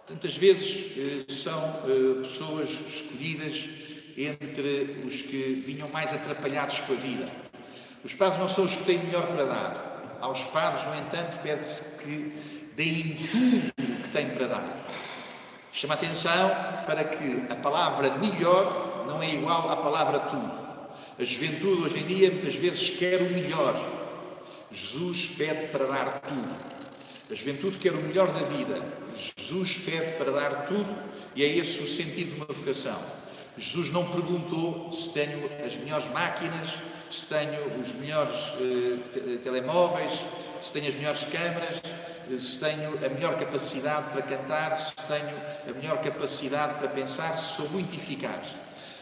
Tantas 0.07 0.37
vezes 0.37 0.91
eh, 0.97 1.33
são 1.33 1.81
eh, 1.85 2.21
pessoas 2.21 2.69
escolhidas 2.69 3.82
entre 4.17 5.03
os 5.05 5.21
que 5.21 5.63
vinham 5.65 5.89
mais 5.89 6.13
atrapalhados 6.13 6.79
com 6.79 6.93
a 6.93 6.95
vida. 6.95 7.25
Os 8.03 8.13
padres 8.13 8.39
não 8.39 8.49
são 8.49 8.65
os 8.65 8.75
que 8.75 8.83
têm 8.83 8.99
melhor 8.99 9.27
para 9.27 9.45
dar. 9.45 10.17
Aos 10.21 10.41
padres, 10.43 10.85
no 10.85 10.95
entanto, 10.95 11.41
pede-se 11.41 11.97
que 11.99 12.33
deem 12.75 13.15
tudo 13.31 13.73
o 13.79 14.03
que 14.03 14.09
têm 14.09 14.29
para 14.29 14.47
dar. 14.47 14.83
Chama 15.71 15.95
atenção 15.95 16.49
para 16.85 17.03
que 17.03 17.45
a 17.49 17.55
palavra 17.55 18.15
melhor 18.17 19.05
não 19.07 19.23
é 19.23 19.33
igual 19.33 19.69
à 19.71 19.75
palavra 19.75 20.19
tudo. 20.19 20.63
A 21.17 21.23
juventude 21.23 21.83
hoje 21.83 21.99
em 21.99 22.05
dia 22.05 22.31
muitas 22.31 22.55
vezes 22.55 22.89
quer 22.91 23.21
o 23.21 23.29
melhor. 23.31 23.75
Jesus 24.71 25.27
pede 25.37 25.67
para 25.67 25.85
dar 25.85 26.21
tudo. 26.21 26.55
A 27.29 27.33
juventude 27.33 27.77
quer 27.79 27.93
o 27.93 28.01
melhor 28.01 28.27
da 28.27 28.41
vida. 28.41 28.81
Jesus 29.15 29.77
pede 29.77 30.17
para 30.17 30.31
dar 30.31 30.67
tudo 30.67 30.95
e 31.35 31.43
é 31.43 31.57
esse 31.57 31.79
o 31.79 31.87
sentido 31.87 32.33
de 32.33 32.37
uma 32.37 32.45
vocação. 32.45 33.22
Jesus 33.57 33.91
não 33.91 34.05
perguntou 34.09 34.91
se 34.93 35.09
tenho 35.09 35.39
as 35.65 35.75
melhores 35.75 36.09
máquinas, 36.11 36.71
se 37.11 37.25
tenho 37.25 37.79
os 37.79 37.93
melhores 37.93 38.35
eh, 38.59 39.37
telemóveis, 39.43 40.11
se 40.61 40.71
tenho 40.73 40.87
as 40.87 40.95
melhores 40.95 41.23
câmaras, 41.25 41.81
se 42.41 42.59
tenho 42.59 43.05
a 43.05 43.09
melhor 43.09 43.37
capacidade 43.37 44.11
para 44.11 44.21
cantar, 44.23 44.77
se 44.77 44.95
tenho 45.07 45.35
a 45.69 45.79
melhor 45.79 46.01
capacidade 46.01 46.79
para 46.79 46.87
pensar, 46.87 47.37
se 47.37 47.55
sou 47.55 47.69
muito 47.69 47.95
eficaz. 47.95 48.43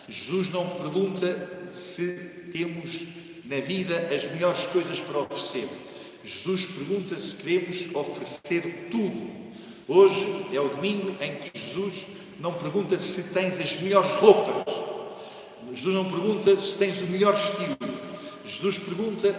Jesus 0.10 0.52
não 0.52 0.68
pergunta 0.68 1.50
se 1.72 2.50
temos 2.52 3.08
na 3.46 3.60
vida 3.62 3.96
as 4.14 4.30
melhores 4.32 4.66
coisas 4.68 5.00
para 5.00 5.20
oferecer. 5.20 5.70
Jesus 6.24 6.66
pergunta 6.66 7.18
se 7.18 7.36
queremos 7.36 7.96
oferecer 7.96 8.90
tudo. 8.92 9.32
Hoje 9.88 10.48
é 10.52 10.60
o 10.60 10.70
domingo 10.70 11.16
em 11.24 11.36
que 11.36 11.60
Jesus 11.60 11.94
não 12.42 12.54
pergunta 12.54 12.98
se 12.98 13.32
tens 13.32 13.60
as 13.60 13.80
melhores 13.80 14.10
roupas. 14.16 14.74
Jesus 15.72 15.94
não 15.94 16.10
pergunta 16.10 16.60
se 16.60 16.76
tens 16.76 17.00
o 17.04 17.06
melhor 17.06 17.36
estilo. 17.36 17.78
Jesus 18.44 18.80
pergunta 18.80 19.36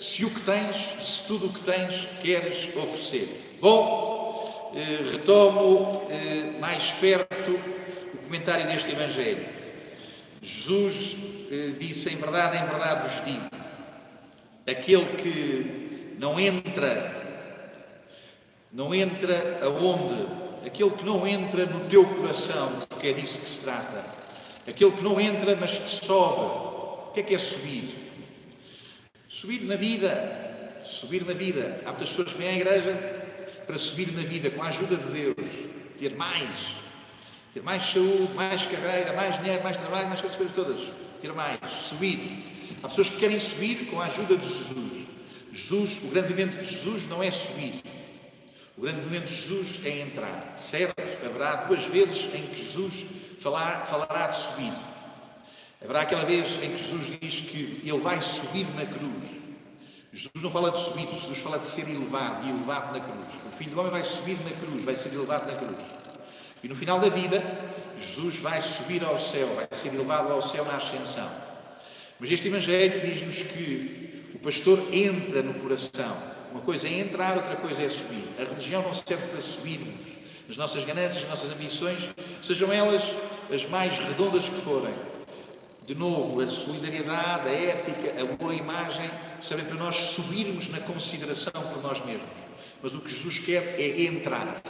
se 0.00 0.24
o 0.24 0.30
que 0.30 0.40
tens, 0.40 1.04
se 1.06 1.26
tudo 1.26 1.46
o 1.46 1.52
que 1.52 1.60
tens 1.60 2.08
queres 2.22 2.74
oferecer. 2.74 3.58
Bom, 3.60 4.72
eh, 4.74 5.12
retomo 5.12 6.06
eh, 6.10 6.58
mais 6.58 6.92
perto 6.92 7.60
o 8.14 8.18
comentário 8.24 8.66
deste 8.66 8.90
Evangelho. 8.90 9.46
Jesus 10.40 11.14
eh, 11.50 11.72
disse: 11.78 12.08
Em 12.08 12.16
verdade, 12.16 12.56
em 12.56 12.66
verdade 12.66 13.06
vos 13.06 13.24
digo, 13.26 13.50
aquele 14.66 15.04
que 15.22 16.16
não 16.18 16.40
entra, 16.40 17.52
não 18.72 18.94
entra 18.94 19.60
aonde 19.62 20.45
aquele 20.66 20.90
que 20.90 21.04
não 21.04 21.26
entra 21.26 21.64
no 21.64 21.88
teu 21.88 22.04
coração, 22.04 22.82
porque 22.88 23.08
é 23.08 23.12
disso 23.12 23.40
que 23.40 23.48
se 23.48 23.60
trata. 23.60 24.04
Aquele 24.66 24.90
que 24.90 25.02
não 25.02 25.20
entra, 25.20 25.56
mas 25.56 25.78
que 25.78 25.90
sobe. 25.90 27.10
O 27.10 27.12
que 27.14 27.20
é 27.20 27.22
que 27.22 27.34
é 27.34 27.38
subir? 27.38 27.94
Subir 29.28 29.62
na 29.62 29.76
vida. 29.76 30.82
Subir 30.84 31.24
na 31.24 31.32
vida. 31.32 31.80
Há 31.84 31.90
muitas 31.90 32.08
pessoas 32.08 32.32
que 32.32 32.38
vêm 32.38 32.48
à 32.48 32.56
igreja 32.56 32.94
para 33.66 33.78
subir 33.78 34.12
na 34.12 34.22
vida 34.22 34.50
com 34.50 34.62
a 34.62 34.68
ajuda 34.68 34.96
de 34.96 35.12
Deus. 35.12 35.36
Ter 35.98 36.16
mais. 36.16 36.76
Ter 37.54 37.62
mais 37.62 37.86
saúde, 37.86 38.34
mais 38.34 38.66
carreira, 38.66 39.12
mais 39.12 39.38
dinheiro, 39.38 39.62
mais 39.62 39.76
trabalho, 39.76 40.08
mais 40.08 40.20
coisas 40.20 40.52
todas. 40.54 40.80
Ter 41.22 41.32
mais. 41.32 41.58
Subir. 41.88 42.44
Há 42.82 42.88
pessoas 42.88 43.08
que 43.08 43.16
querem 43.16 43.40
subir 43.40 43.86
com 43.86 44.00
a 44.00 44.06
ajuda 44.06 44.36
de 44.36 44.48
Jesus. 44.48 45.06
Jesus, 45.52 46.04
o 46.04 46.08
grande 46.08 46.32
evento 46.32 46.62
de 46.62 46.70
Jesus 46.70 47.08
não 47.08 47.22
é 47.22 47.30
subir, 47.30 47.82
o 48.76 48.82
grande 48.82 49.00
momento 49.02 49.26
de 49.26 49.34
Jesus 49.34 49.80
é 49.84 50.00
entrar. 50.00 50.54
Certo, 50.58 51.00
haverá 51.24 51.64
duas 51.64 51.84
vezes 51.84 52.24
em 52.34 52.42
que 52.42 52.64
Jesus 52.64 52.92
falar, 53.40 53.86
falará 53.86 54.26
de 54.26 54.38
subir. 54.38 54.72
Haverá 55.82 56.02
aquela 56.02 56.24
vez 56.24 56.62
em 56.62 56.76
que 56.76 56.84
Jesus 56.84 57.18
diz 57.20 57.40
que 57.48 57.80
ele 57.84 57.98
vai 57.98 58.20
subir 58.20 58.66
na 58.76 58.84
cruz. 58.84 59.36
Jesus 60.12 60.42
não 60.42 60.50
fala 60.50 60.70
de 60.70 60.78
subir, 60.78 61.06
Jesus 61.06 61.38
fala 61.38 61.58
de 61.58 61.66
ser 61.66 61.88
elevado, 61.88 62.46
e 62.46 62.50
elevado 62.50 62.92
na 62.92 63.00
cruz. 63.00 63.26
O 63.46 63.56
Filho 63.56 63.70
do 63.70 63.80
Homem 63.80 63.92
vai 63.92 64.04
subir 64.04 64.38
na 64.44 64.50
cruz, 64.50 64.84
vai 64.84 64.96
ser 64.96 65.12
elevado 65.12 65.46
na 65.46 65.56
cruz. 65.56 65.76
E 66.62 66.68
no 66.68 66.74
final 66.74 67.00
da 67.00 67.08
vida, 67.08 67.42
Jesus 68.00 68.36
vai 68.36 68.60
subir 68.62 69.04
ao 69.04 69.20
céu, 69.20 69.54
vai 69.54 69.68
ser 69.72 69.94
elevado 69.94 70.32
ao 70.32 70.42
céu 70.42 70.64
na 70.64 70.76
ascensão. 70.76 71.30
Mas 72.18 72.30
este 72.30 72.48
Evangelho 72.48 73.00
diz-nos 73.00 73.42
que 73.42 74.32
o 74.34 74.38
pastor 74.38 74.82
entra 74.92 75.42
no 75.42 75.54
coração. 75.54 76.35
Uma 76.56 76.64
coisa 76.64 76.88
é 76.88 77.00
entrar, 77.00 77.36
outra 77.36 77.54
coisa 77.56 77.82
é 77.82 77.88
subir. 77.90 78.24
A 78.38 78.44
religião 78.44 78.80
não 78.80 78.94
serve 78.94 79.26
para 79.26 79.42
subirmos 79.42 79.92
as 80.48 80.56
nossas 80.56 80.84
ganâncias, 80.84 81.22
as 81.22 81.28
nossas 81.28 81.50
ambições, 81.50 81.98
sejam 82.42 82.72
elas 82.72 83.02
as 83.52 83.68
mais 83.68 83.98
redondas 83.98 84.46
que 84.46 84.62
forem. 84.62 84.94
De 85.84 85.94
novo, 85.94 86.40
a 86.40 86.46
solidariedade, 86.46 87.46
a 87.46 87.52
ética, 87.52 88.22
a 88.22 88.24
boa 88.36 88.54
imagem, 88.54 89.10
servem 89.42 89.66
para 89.66 89.76
nós 89.76 89.96
subirmos 89.96 90.70
na 90.70 90.80
consideração 90.80 91.52
por 91.52 91.82
nós 91.82 92.02
mesmos. 92.06 92.26
Mas 92.82 92.94
o 92.94 93.00
que 93.00 93.10
Jesus 93.10 93.38
quer 93.38 93.78
é 93.78 94.04
entrar. 94.04 94.62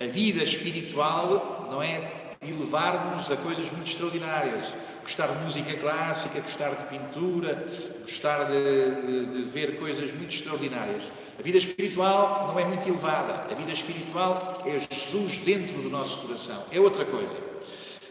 A 0.00 0.06
vida 0.06 0.42
espiritual 0.42 1.68
não 1.70 1.82
é 1.82 2.29
elevar-nos 2.42 3.30
a 3.30 3.36
coisas 3.36 3.70
muito 3.70 3.90
extraordinárias. 3.90 4.66
Gostar 5.02 5.26
de 5.28 5.44
música 5.44 5.76
clássica, 5.76 6.40
gostar 6.40 6.70
de 6.70 6.98
pintura, 6.98 7.66
gostar 8.02 8.44
de, 8.44 8.90
de, 9.02 9.26
de 9.26 9.50
ver 9.50 9.78
coisas 9.78 10.12
muito 10.12 10.34
extraordinárias. 10.34 11.04
A 11.38 11.42
vida 11.42 11.58
espiritual 11.58 12.48
não 12.48 12.58
é 12.58 12.64
muito 12.64 12.86
elevada. 12.86 13.46
A 13.50 13.54
vida 13.54 13.72
espiritual 13.72 14.58
é 14.64 14.78
Jesus 14.78 15.38
dentro 15.38 15.82
do 15.82 15.90
nosso 15.90 16.18
coração. 16.18 16.64
É 16.70 16.80
outra 16.80 17.04
coisa. 17.04 17.50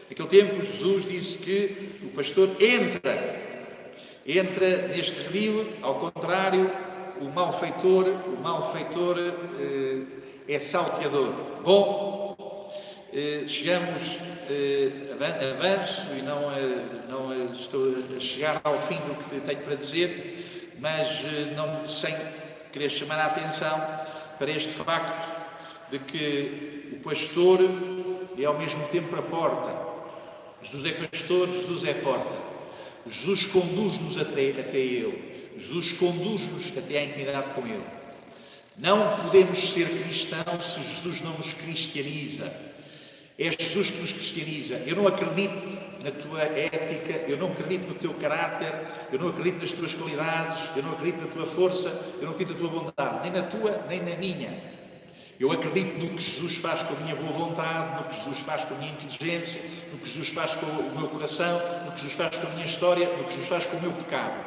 Naquele 0.08 0.28
tempo, 0.28 0.64
Jesus 0.64 1.08
disse 1.08 1.38
que 1.38 2.00
o 2.02 2.08
pastor 2.08 2.50
entra, 2.60 3.40
entra 4.26 4.88
neste 4.88 5.22
redil, 5.22 5.64
ao 5.80 5.94
contrário, 6.00 6.68
o 7.20 7.26
malfeitor, 7.26 8.08
o 8.26 8.40
malfeitor 8.42 9.16
eh, 9.18 10.02
é 10.48 10.58
salteador. 10.58 11.32
Bom, 11.62 12.29
eh, 13.12 13.44
chegamos, 13.46 14.18
eh, 14.48 14.90
avanço 15.58 16.14
e 16.18 16.22
não, 16.22 16.50
eh, 16.52 16.84
não 17.08 17.32
eh, 17.32 17.46
estou 17.58 17.92
a 18.16 18.20
chegar 18.20 18.60
ao 18.64 18.80
fim 18.80 18.96
do 18.96 19.14
que 19.24 19.40
tenho 19.40 19.62
para 19.62 19.74
dizer, 19.74 20.74
mas 20.78 21.08
eh, 21.24 21.52
não 21.56 21.88
sem 21.88 22.14
queria 22.72 22.88
chamar 22.88 23.18
a 23.18 23.26
atenção 23.26 23.78
para 24.38 24.50
este 24.50 24.70
facto 24.70 25.28
de 25.90 25.98
que 25.98 26.90
o 26.92 27.00
pastor 27.00 27.58
é 28.38 28.44
ao 28.44 28.58
mesmo 28.58 28.86
tempo 28.88 29.14
a 29.16 29.22
porta. 29.22 29.90
Jesus 30.62 30.84
é 30.84 30.92
pastor, 30.92 31.48
Jesus 31.48 31.84
é 31.84 31.94
porta. 31.94 32.50
Jesus 33.10 33.46
conduz-nos 33.46 34.18
até, 34.20 34.50
até 34.50 34.78
Ele. 34.78 35.52
Jesus 35.58 35.92
conduz-nos 35.92 36.76
até 36.78 36.98
à 36.98 37.04
intimidade 37.04 37.48
com 37.50 37.66
Ele. 37.66 37.84
Não 38.78 39.16
podemos 39.16 39.72
ser 39.72 39.88
cristãos 39.88 40.74
se 40.74 40.80
Jesus 40.80 41.20
não 41.22 41.36
nos 41.36 41.52
cristianiza. 41.52 42.69
É 43.40 43.50
Jesus 43.50 43.90
que 43.90 43.98
nos 44.02 44.12
cristianiza. 44.12 44.82
Eu 44.86 44.96
não 44.96 45.06
acredito 45.06 45.80
na 46.04 46.10
tua 46.10 46.42
ética, 46.42 47.24
eu 47.26 47.38
não 47.38 47.50
acredito 47.50 47.88
no 47.88 47.94
teu 47.94 48.12
caráter, 48.12 48.70
eu 49.10 49.18
não 49.18 49.28
acredito 49.28 49.62
nas 49.62 49.72
tuas 49.72 49.94
qualidades, 49.94 50.76
eu 50.76 50.82
não 50.82 50.92
acredito 50.92 51.22
na 51.22 51.26
tua 51.26 51.46
força, 51.46 51.88
eu 52.18 52.24
não 52.24 52.32
acredito 52.32 52.60
na 52.60 52.68
tua 52.68 52.80
bondade, 52.80 53.22
nem 53.22 53.32
na 53.32 53.48
tua, 53.48 53.82
nem 53.88 54.02
na 54.02 54.14
minha. 54.16 54.62
Eu 55.40 55.50
acredito 55.50 55.98
no 55.98 56.10
que 56.10 56.22
Jesus 56.22 56.56
faz 56.56 56.82
com 56.82 56.92
a 56.92 56.98
minha 56.98 57.16
boa 57.16 57.32
vontade, 57.32 58.02
no 58.02 58.10
que 58.10 58.16
Jesus 58.16 58.40
faz 58.40 58.64
com 58.64 58.74
a 58.74 58.76
minha 58.76 58.92
inteligência, 58.92 59.62
no 59.90 59.98
que 59.98 60.06
Jesus 60.06 60.28
faz 60.28 60.50
com 60.52 60.66
o 60.66 60.98
meu 60.98 61.08
coração, 61.08 61.62
no 61.86 61.92
que 61.92 62.02
Jesus 62.02 62.12
faz 62.12 62.36
com 62.36 62.46
a 62.46 62.50
minha 62.50 62.66
história, 62.66 63.08
no 63.16 63.24
que 63.24 63.30
Jesus 63.30 63.48
faz 63.48 63.64
com 63.64 63.78
o 63.78 63.80
meu 63.80 63.92
pecado. 63.92 64.44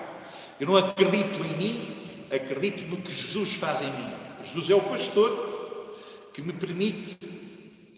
Eu 0.59 0.67
não 0.67 0.77
acredito 0.77 1.43
em 1.43 1.57
mim, 1.57 2.27
acredito 2.31 2.87
no 2.87 2.97
que 2.97 3.11
Jesus 3.11 3.53
faz 3.53 3.81
em 3.81 3.91
mim. 3.91 4.13
Jesus 4.45 4.69
é 4.69 4.75
o 4.75 4.81
pastor 4.81 5.51
que 6.31 6.43
me 6.43 6.53
permite 6.53 7.17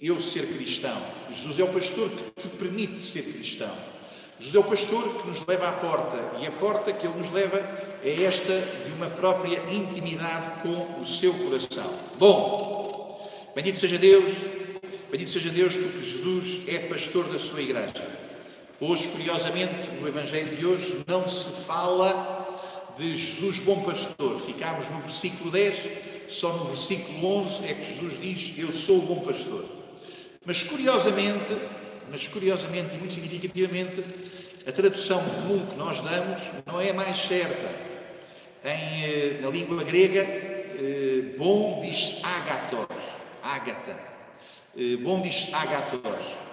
eu 0.02 0.20
ser 0.22 0.46
cristão. 0.48 0.98
Jesus 1.34 1.60
é 1.60 1.64
o 1.64 1.68
pastor 1.68 2.10
que 2.10 2.42
te 2.42 2.48
permite 2.50 3.00
ser 3.00 3.24
cristão. 3.24 3.72
Jesus 4.40 4.55
é 4.55 4.60
o 4.60 4.70
pastor 4.70 5.22
que 5.22 5.27
nos 5.27 5.46
leva 5.46 5.70
à 5.70 5.72
porta 5.72 6.38
e 6.40 6.46
a 6.46 6.51
porta 6.51 6.92
que 6.92 7.08
ele 7.08 7.18
nos 7.18 7.31
leva 7.31 7.58
é 8.03 8.24
esta 8.24 8.60
de 8.86 8.92
uma 8.92 9.10
própria 9.10 9.62
intimidade 9.72 10.62
com 10.62 11.01
o 11.01 11.05
seu 11.05 11.34
coração. 11.34 11.90
Bom, 12.18 13.31
bendito 13.55 13.79
seja 13.79 13.98
Deus, 13.98 14.34
bendito 15.10 15.31
seja 15.31 15.50
Deus 15.50 15.75
porque 15.75 16.03
Jesus 16.03 16.68
é 16.68 16.79
pastor 16.79 17.31
da 17.31 17.40
sua 17.40 17.62
igreja. 17.62 18.25
Hoje, 18.79 19.08
curiosamente, 19.08 19.90
no 20.00 20.05
Evangelho 20.05 20.53
de 20.53 20.66
hoje, 20.66 21.01
não 21.08 21.29
se 21.29 21.64
fala 21.64 22.46
de 22.98 23.16
Jesus 23.16 23.60
bom 23.60 23.84
pastor. 23.84 24.42
Ficámos 24.42 24.90
no 24.90 25.00
versículo 25.00 25.50
10, 25.50 25.77
só 26.27 26.51
no 26.51 26.66
versículo 26.66 27.25
11 27.48 27.66
é 27.66 27.74
que 27.74 27.94
Jesus 27.94 28.22
diz: 28.22 28.53
Eu 28.58 28.74
sou 28.74 29.00
o 29.00 29.01
bom 29.03 29.20
pastor. 29.22 29.85
Mas 30.46 30.62
curiosamente, 30.62 31.58
mas 32.12 32.27
curiosamente 32.27 32.94
e 32.94 32.98
muito 33.00 33.16
significativamente, 33.16 34.03
a 34.68 34.72
tradução 34.72 35.24
comum 35.24 35.66
que 35.66 35.75
nós 35.75 36.00
damos 36.01 36.40
não 36.68 36.79
é 36.79 36.94
mais 36.94 37.18
certa. 37.18 37.72
Em, 38.64 39.03
eh, 39.03 39.40
na 39.42 39.50
língua 39.50 39.84
grega, 39.84 40.22
eh, 40.22 41.36
bom 41.38 41.81
diz 41.81 42.22
agatos, 42.24 42.96
ágata. 43.42 43.98
Eh, 44.77 44.98
bom 44.98 45.22
diz 45.22 45.51
agatos. 45.51 46.46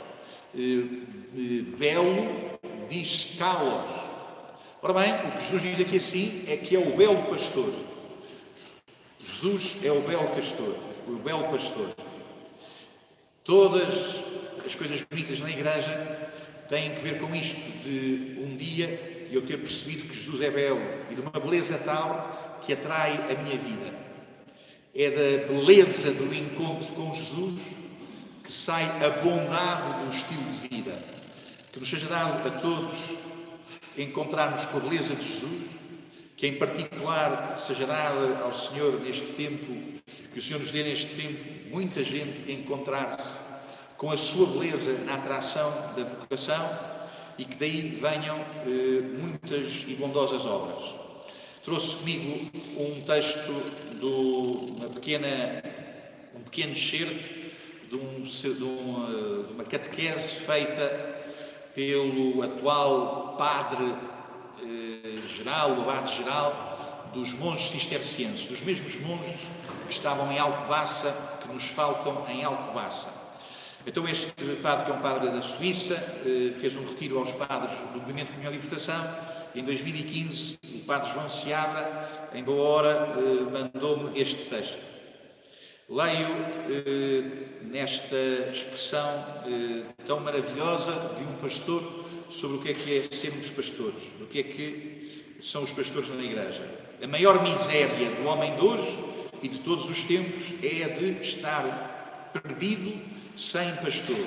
Belo 1.78 2.58
diz 2.88 3.36
kalos. 3.38 4.02
Ora 4.82 4.92
bem, 4.94 5.14
o 5.14 5.32
que 5.32 5.40
Jesus 5.40 5.62
diz 5.62 5.80
aqui 5.80 5.96
assim 5.96 6.44
é 6.48 6.56
que 6.56 6.76
é 6.76 6.78
o 6.78 6.96
belo 6.96 7.22
pastor. 7.24 7.72
Jesus 9.18 9.76
é 9.84 9.92
o 9.92 10.00
belo 10.00 10.28
pastor, 10.28 10.76
o 11.06 11.12
belo 11.12 11.44
pastor. 11.44 11.94
Todas 13.44 14.16
as 14.64 14.74
coisas 14.74 15.02
bonitas 15.02 15.40
na 15.40 15.50
igreja 15.50 16.30
têm 16.68 16.94
que 16.94 17.00
ver 17.00 17.18
com 17.18 17.34
isto, 17.34 17.56
de 17.82 18.38
um 18.38 18.56
dia 18.56 19.28
eu 19.32 19.42
ter 19.42 19.56
percebido 19.56 20.08
que 20.08 20.14
Jesus 20.14 20.40
é 20.42 20.50
belo 20.50 20.80
e 21.10 21.14
de 21.14 21.20
uma 21.20 21.30
beleza 21.30 21.78
tal 21.78 22.60
que 22.64 22.72
atrai 22.72 23.12
a 23.30 23.42
minha 23.42 23.58
vida. 23.58 23.92
É 24.94 25.10
da 25.10 25.48
beleza 25.48 26.12
do 26.12 26.32
encontro 26.34 26.94
com 26.94 27.14
Jesus 27.14 27.60
que 28.44 28.52
sai 28.52 28.84
a 29.04 29.10
bondade 29.22 30.04
do 30.04 30.10
estilo 30.14 30.42
de 30.44 30.68
vida. 30.68 30.94
Que 31.72 31.80
nos 31.80 31.88
seja 31.88 32.06
dado 32.06 32.46
a 32.46 32.50
todos 32.60 32.96
encontrarmos 33.96 34.64
com 34.66 34.78
a 34.78 34.80
beleza 34.80 35.14
de 35.14 35.26
Jesus, 35.26 35.62
que 36.36 36.46
em 36.46 36.56
particular 36.56 37.58
seja 37.58 37.86
dada 37.86 38.40
ao 38.42 38.54
Senhor 38.54 39.00
neste 39.00 39.26
tempo, 39.32 39.91
que 40.32 40.38
o 40.38 40.42
Senhor 40.42 40.60
nos 40.60 40.70
dê 40.70 40.82
neste 40.82 41.14
tempo 41.14 41.38
muita 41.70 42.02
gente 42.02 42.50
encontrar-se 42.50 43.28
com 43.96 44.10
a 44.10 44.16
sua 44.16 44.46
beleza 44.46 45.04
na 45.04 45.14
atração 45.14 45.70
da 45.96 46.04
vocação 46.04 46.68
e 47.38 47.44
que 47.44 47.54
daí 47.54 47.98
venham 48.00 48.38
eh, 48.38 49.00
muitas 49.18 49.84
e 49.86 49.94
bondosas 49.94 50.44
obras. 50.44 50.90
Trouxe 51.64 51.96
comigo 51.96 52.50
um 52.76 53.00
texto 53.02 53.52
de 53.98 54.72
uma 54.72 54.88
pequena, 54.88 55.62
um 56.34 56.40
pequeno 56.40 56.72
excerto 56.72 57.42
de, 57.88 57.96
um, 57.96 58.22
de, 58.22 58.64
uma, 58.64 59.08
eh, 59.08 59.46
de 59.46 59.52
uma 59.54 59.64
catequese 59.64 60.34
feita 60.40 61.22
pelo 61.74 62.42
atual 62.42 63.36
padre 63.38 63.94
eh, 64.62 65.28
geral, 65.28 65.72
o 65.72 65.82
abade 65.82 66.16
geral 66.16 67.10
dos 67.14 67.32
monges 67.34 67.70
cistercienses, 67.70 68.46
dos 68.46 68.60
mesmos 68.62 68.98
monges 69.02 69.36
que 69.92 69.98
estavam 69.98 70.32
em 70.32 70.38
Alcobaça 70.38 71.38
que 71.42 71.52
nos 71.52 71.64
faltam 71.66 72.26
em 72.28 72.42
Alcobaça. 72.42 73.12
Então 73.86 74.08
este 74.08 74.32
padre, 74.62 74.86
que 74.86 74.90
é 74.90 74.94
um 74.94 75.02
padre 75.02 75.30
da 75.30 75.42
Suíça, 75.42 75.94
eh, 76.24 76.54
fez 76.58 76.74
um 76.76 76.86
retiro 76.86 77.18
aos 77.18 77.32
padres 77.32 77.76
do 77.92 78.00
Movimento 78.00 78.28
de 78.28 78.32
Comunhão 78.32 78.52
e 78.52 78.56
Libertação. 78.56 79.14
Em 79.54 79.62
2015, 79.62 80.58
o 80.76 80.78
padre 80.86 81.12
João 81.12 81.28
Seabra, 81.28 82.30
em 82.32 82.42
boa 82.42 82.68
hora, 82.68 83.14
eh, 83.18 83.70
mandou-me 83.74 84.18
este 84.18 84.46
texto. 84.46 84.78
Leio 85.90 86.28
eh, 86.70 87.24
nesta 87.62 88.16
expressão 88.50 89.24
tão 90.06 90.20
maravilhosa 90.20 90.92
de 91.18 91.24
um 91.24 91.34
pastor 91.34 92.06
sobre 92.30 92.56
o 92.56 92.60
que 92.60 92.70
é 92.70 92.74
que 92.74 92.98
é 92.98 93.14
sermos 93.14 93.50
pastores, 93.50 94.02
o 94.20 94.26
que 94.26 94.38
é 94.38 94.42
que 94.42 95.40
são 95.42 95.64
os 95.64 95.72
pastores 95.72 96.08
na 96.08 96.22
igreja. 96.22 96.66
A 97.02 97.06
maior 97.06 97.42
miséria 97.42 98.10
do 98.10 98.26
homem 98.26 98.54
de 98.54 98.64
hoje 98.64 99.11
e 99.42 99.48
de 99.48 99.58
todos 99.58 99.90
os 99.90 100.02
tempos 100.02 100.44
é 100.62 100.84
a 100.84 100.88
de 100.88 101.22
estar 101.22 102.30
perdido 102.32 102.92
sem 103.36 103.74
pastor. 103.76 104.24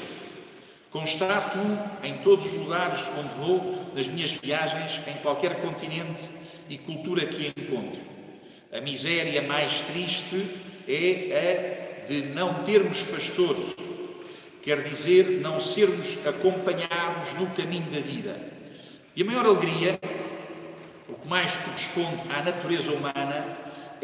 Constato 0.92 1.58
em 2.04 2.14
todos 2.20 2.46
os 2.46 2.54
lugares 2.54 3.02
onde 3.18 3.34
vou, 3.36 3.92
nas 3.96 4.08
minhas 4.08 4.32
viagens, 4.32 5.00
em 5.08 5.16
qualquer 5.22 5.62
continente 5.62 6.30
e 6.70 6.78
cultura 6.78 7.26
que 7.26 7.48
encontro. 7.48 8.00
A 8.72 8.82
miséria 8.82 9.42
mais 9.42 9.82
triste 9.82 10.48
é 10.88 12.04
a 12.04 12.08
de 12.08 12.22
não 12.28 12.64
termos 12.64 13.02
pastores, 13.04 13.76
quer 14.62 14.84
dizer, 14.84 15.42
não 15.42 15.60
sermos 15.60 16.26
acompanhados 16.26 17.34
no 17.40 17.48
caminho 17.52 17.90
da 17.92 18.00
vida. 18.00 18.40
E 19.16 19.22
a 19.22 19.26
maior 19.26 19.46
alegria, 19.46 20.00
o 21.10 21.14
que 21.14 21.28
mais 21.28 21.56
corresponde 21.56 22.22
à 22.30 22.44
natureza 22.44 22.92
humana 22.92 23.58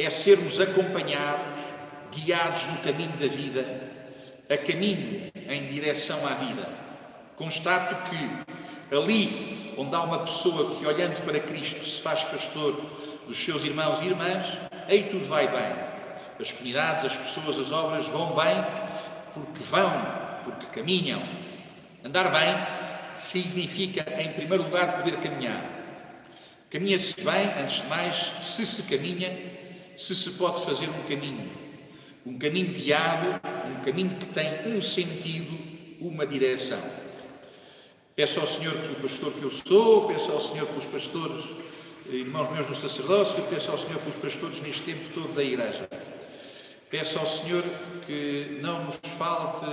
é 0.04 0.10
sermos 0.10 0.60
acompanhados, 0.60 1.60
guiados 2.12 2.66
no 2.68 2.78
caminho 2.78 3.12
da 3.18 3.28
vida, 3.28 3.66
a 4.50 4.58
caminho 4.58 5.32
em 5.48 5.68
direção 5.68 6.26
à 6.28 6.34
vida. 6.34 6.68
Constato 7.36 8.10
que 8.10 8.96
ali 8.96 9.74
onde 9.78 9.96
há 9.96 10.02
uma 10.02 10.20
pessoa 10.20 10.76
que, 10.76 10.86
olhando 10.86 11.24
para 11.26 11.40
Cristo, 11.40 11.86
se 11.86 12.02
faz 12.02 12.24
pastor 12.24 12.74
dos 13.28 13.38
seus 13.38 13.64
irmãos 13.64 14.02
e 14.02 14.08
irmãs, 14.08 14.48
aí 14.88 15.04
tudo 15.04 15.28
vai 15.28 15.48
bem. 15.48 15.92
As 16.40 16.52
comunidades, 16.52 17.06
as 17.06 17.18
pessoas, 17.18 17.60
as 17.60 17.72
obras 17.72 18.06
vão 18.08 18.36
bem 18.36 18.64
porque 19.34 19.64
vão, 19.64 19.92
porque 20.44 20.66
caminham. 20.68 21.22
Andar 22.04 22.32
bem 22.32 22.56
significa, 23.16 24.06
em 24.22 24.34
primeiro 24.34 24.64
lugar, 24.64 24.98
poder 24.98 25.18
caminhar. 25.18 25.64
Caminha-se 26.70 27.22
bem, 27.22 27.48
antes 27.62 27.82
de 27.82 27.88
mais, 27.88 28.32
se 28.42 28.66
se 28.66 28.84
caminha, 28.84 29.30
se 30.02 30.16
se 30.16 30.32
pode 30.32 30.66
fazer 30.66 30.90
um 30.90 31.04
caminho. 31.08 31.48
Um 32.26 32.38
caminho 32.40 32.74
guiado, 32.74 33.40
um 33.70 33.84
caminho 33.84 34.18
que 34.18 34.26
tem 34.26 34.76
um 34.76 34.82
sentido, 34.82 35.56
uma 36.02 36.26
direção. 36.26 36.82
Peço 38.16 38.40
ao 38.40 38.48
Senhor 38.48 38.74
pelo 38.74 38.96
pastor 38.96 39.32
que 39.34 39.44
eu 39.44 39.52
sou, 39.52 40.08
peço 40.08 40.32
ao 40.32 40.42
Senhor 40.42 40.66
pelos 40.68 40.86
pastores, 40.86 41.46
irmãos 42.10 42.52
meus 42.52 42.68
no 42.68 42.76
sacerdócio, 42.76 43.44
peço 43.44 43.70
ao 43.70 43.78
Senhor 43.78 44.00
pelos 44.00 44.16
pastores 44.16 44.60
neste 44.62 44.82
tempo 44.82 45.14
todo 45.14 45.36
da 45.36 45.44
Igreja. 45.44 45.88
Peço 46.90 47.20
ao 47.20 47.28
Senhor 47.28 47.64
que 48.08 48.58
não 48.60 48.86
nos 48.86 49.00
falte 49.20 49.68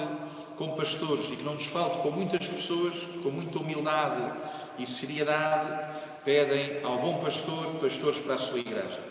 com 0.56 0.76
pastores 0.76 1.26
e 1.32 1.36
que 1.36 1.42
não 1.42 1.54
nos 1.54 1.66
falte 1.66 2.02
com 2.02 2.10
muitas 2.10 2.46
pessoas, 2.46 2.94
com 3.22 3.30
muita 3.30 3.58
humildade 3.58 4.38
e 4.78 4.86
seriedade, 4.86 5.96
pedem 6.22 6.84
ao 6.84 6.98
bom 6.98 7.18
pastor 7.24 7.76
pastores 7.80 8.18
para 8.18 8.34
a 8.34 8.38
sua 8.38 8.58
igreja. 8.58 9.07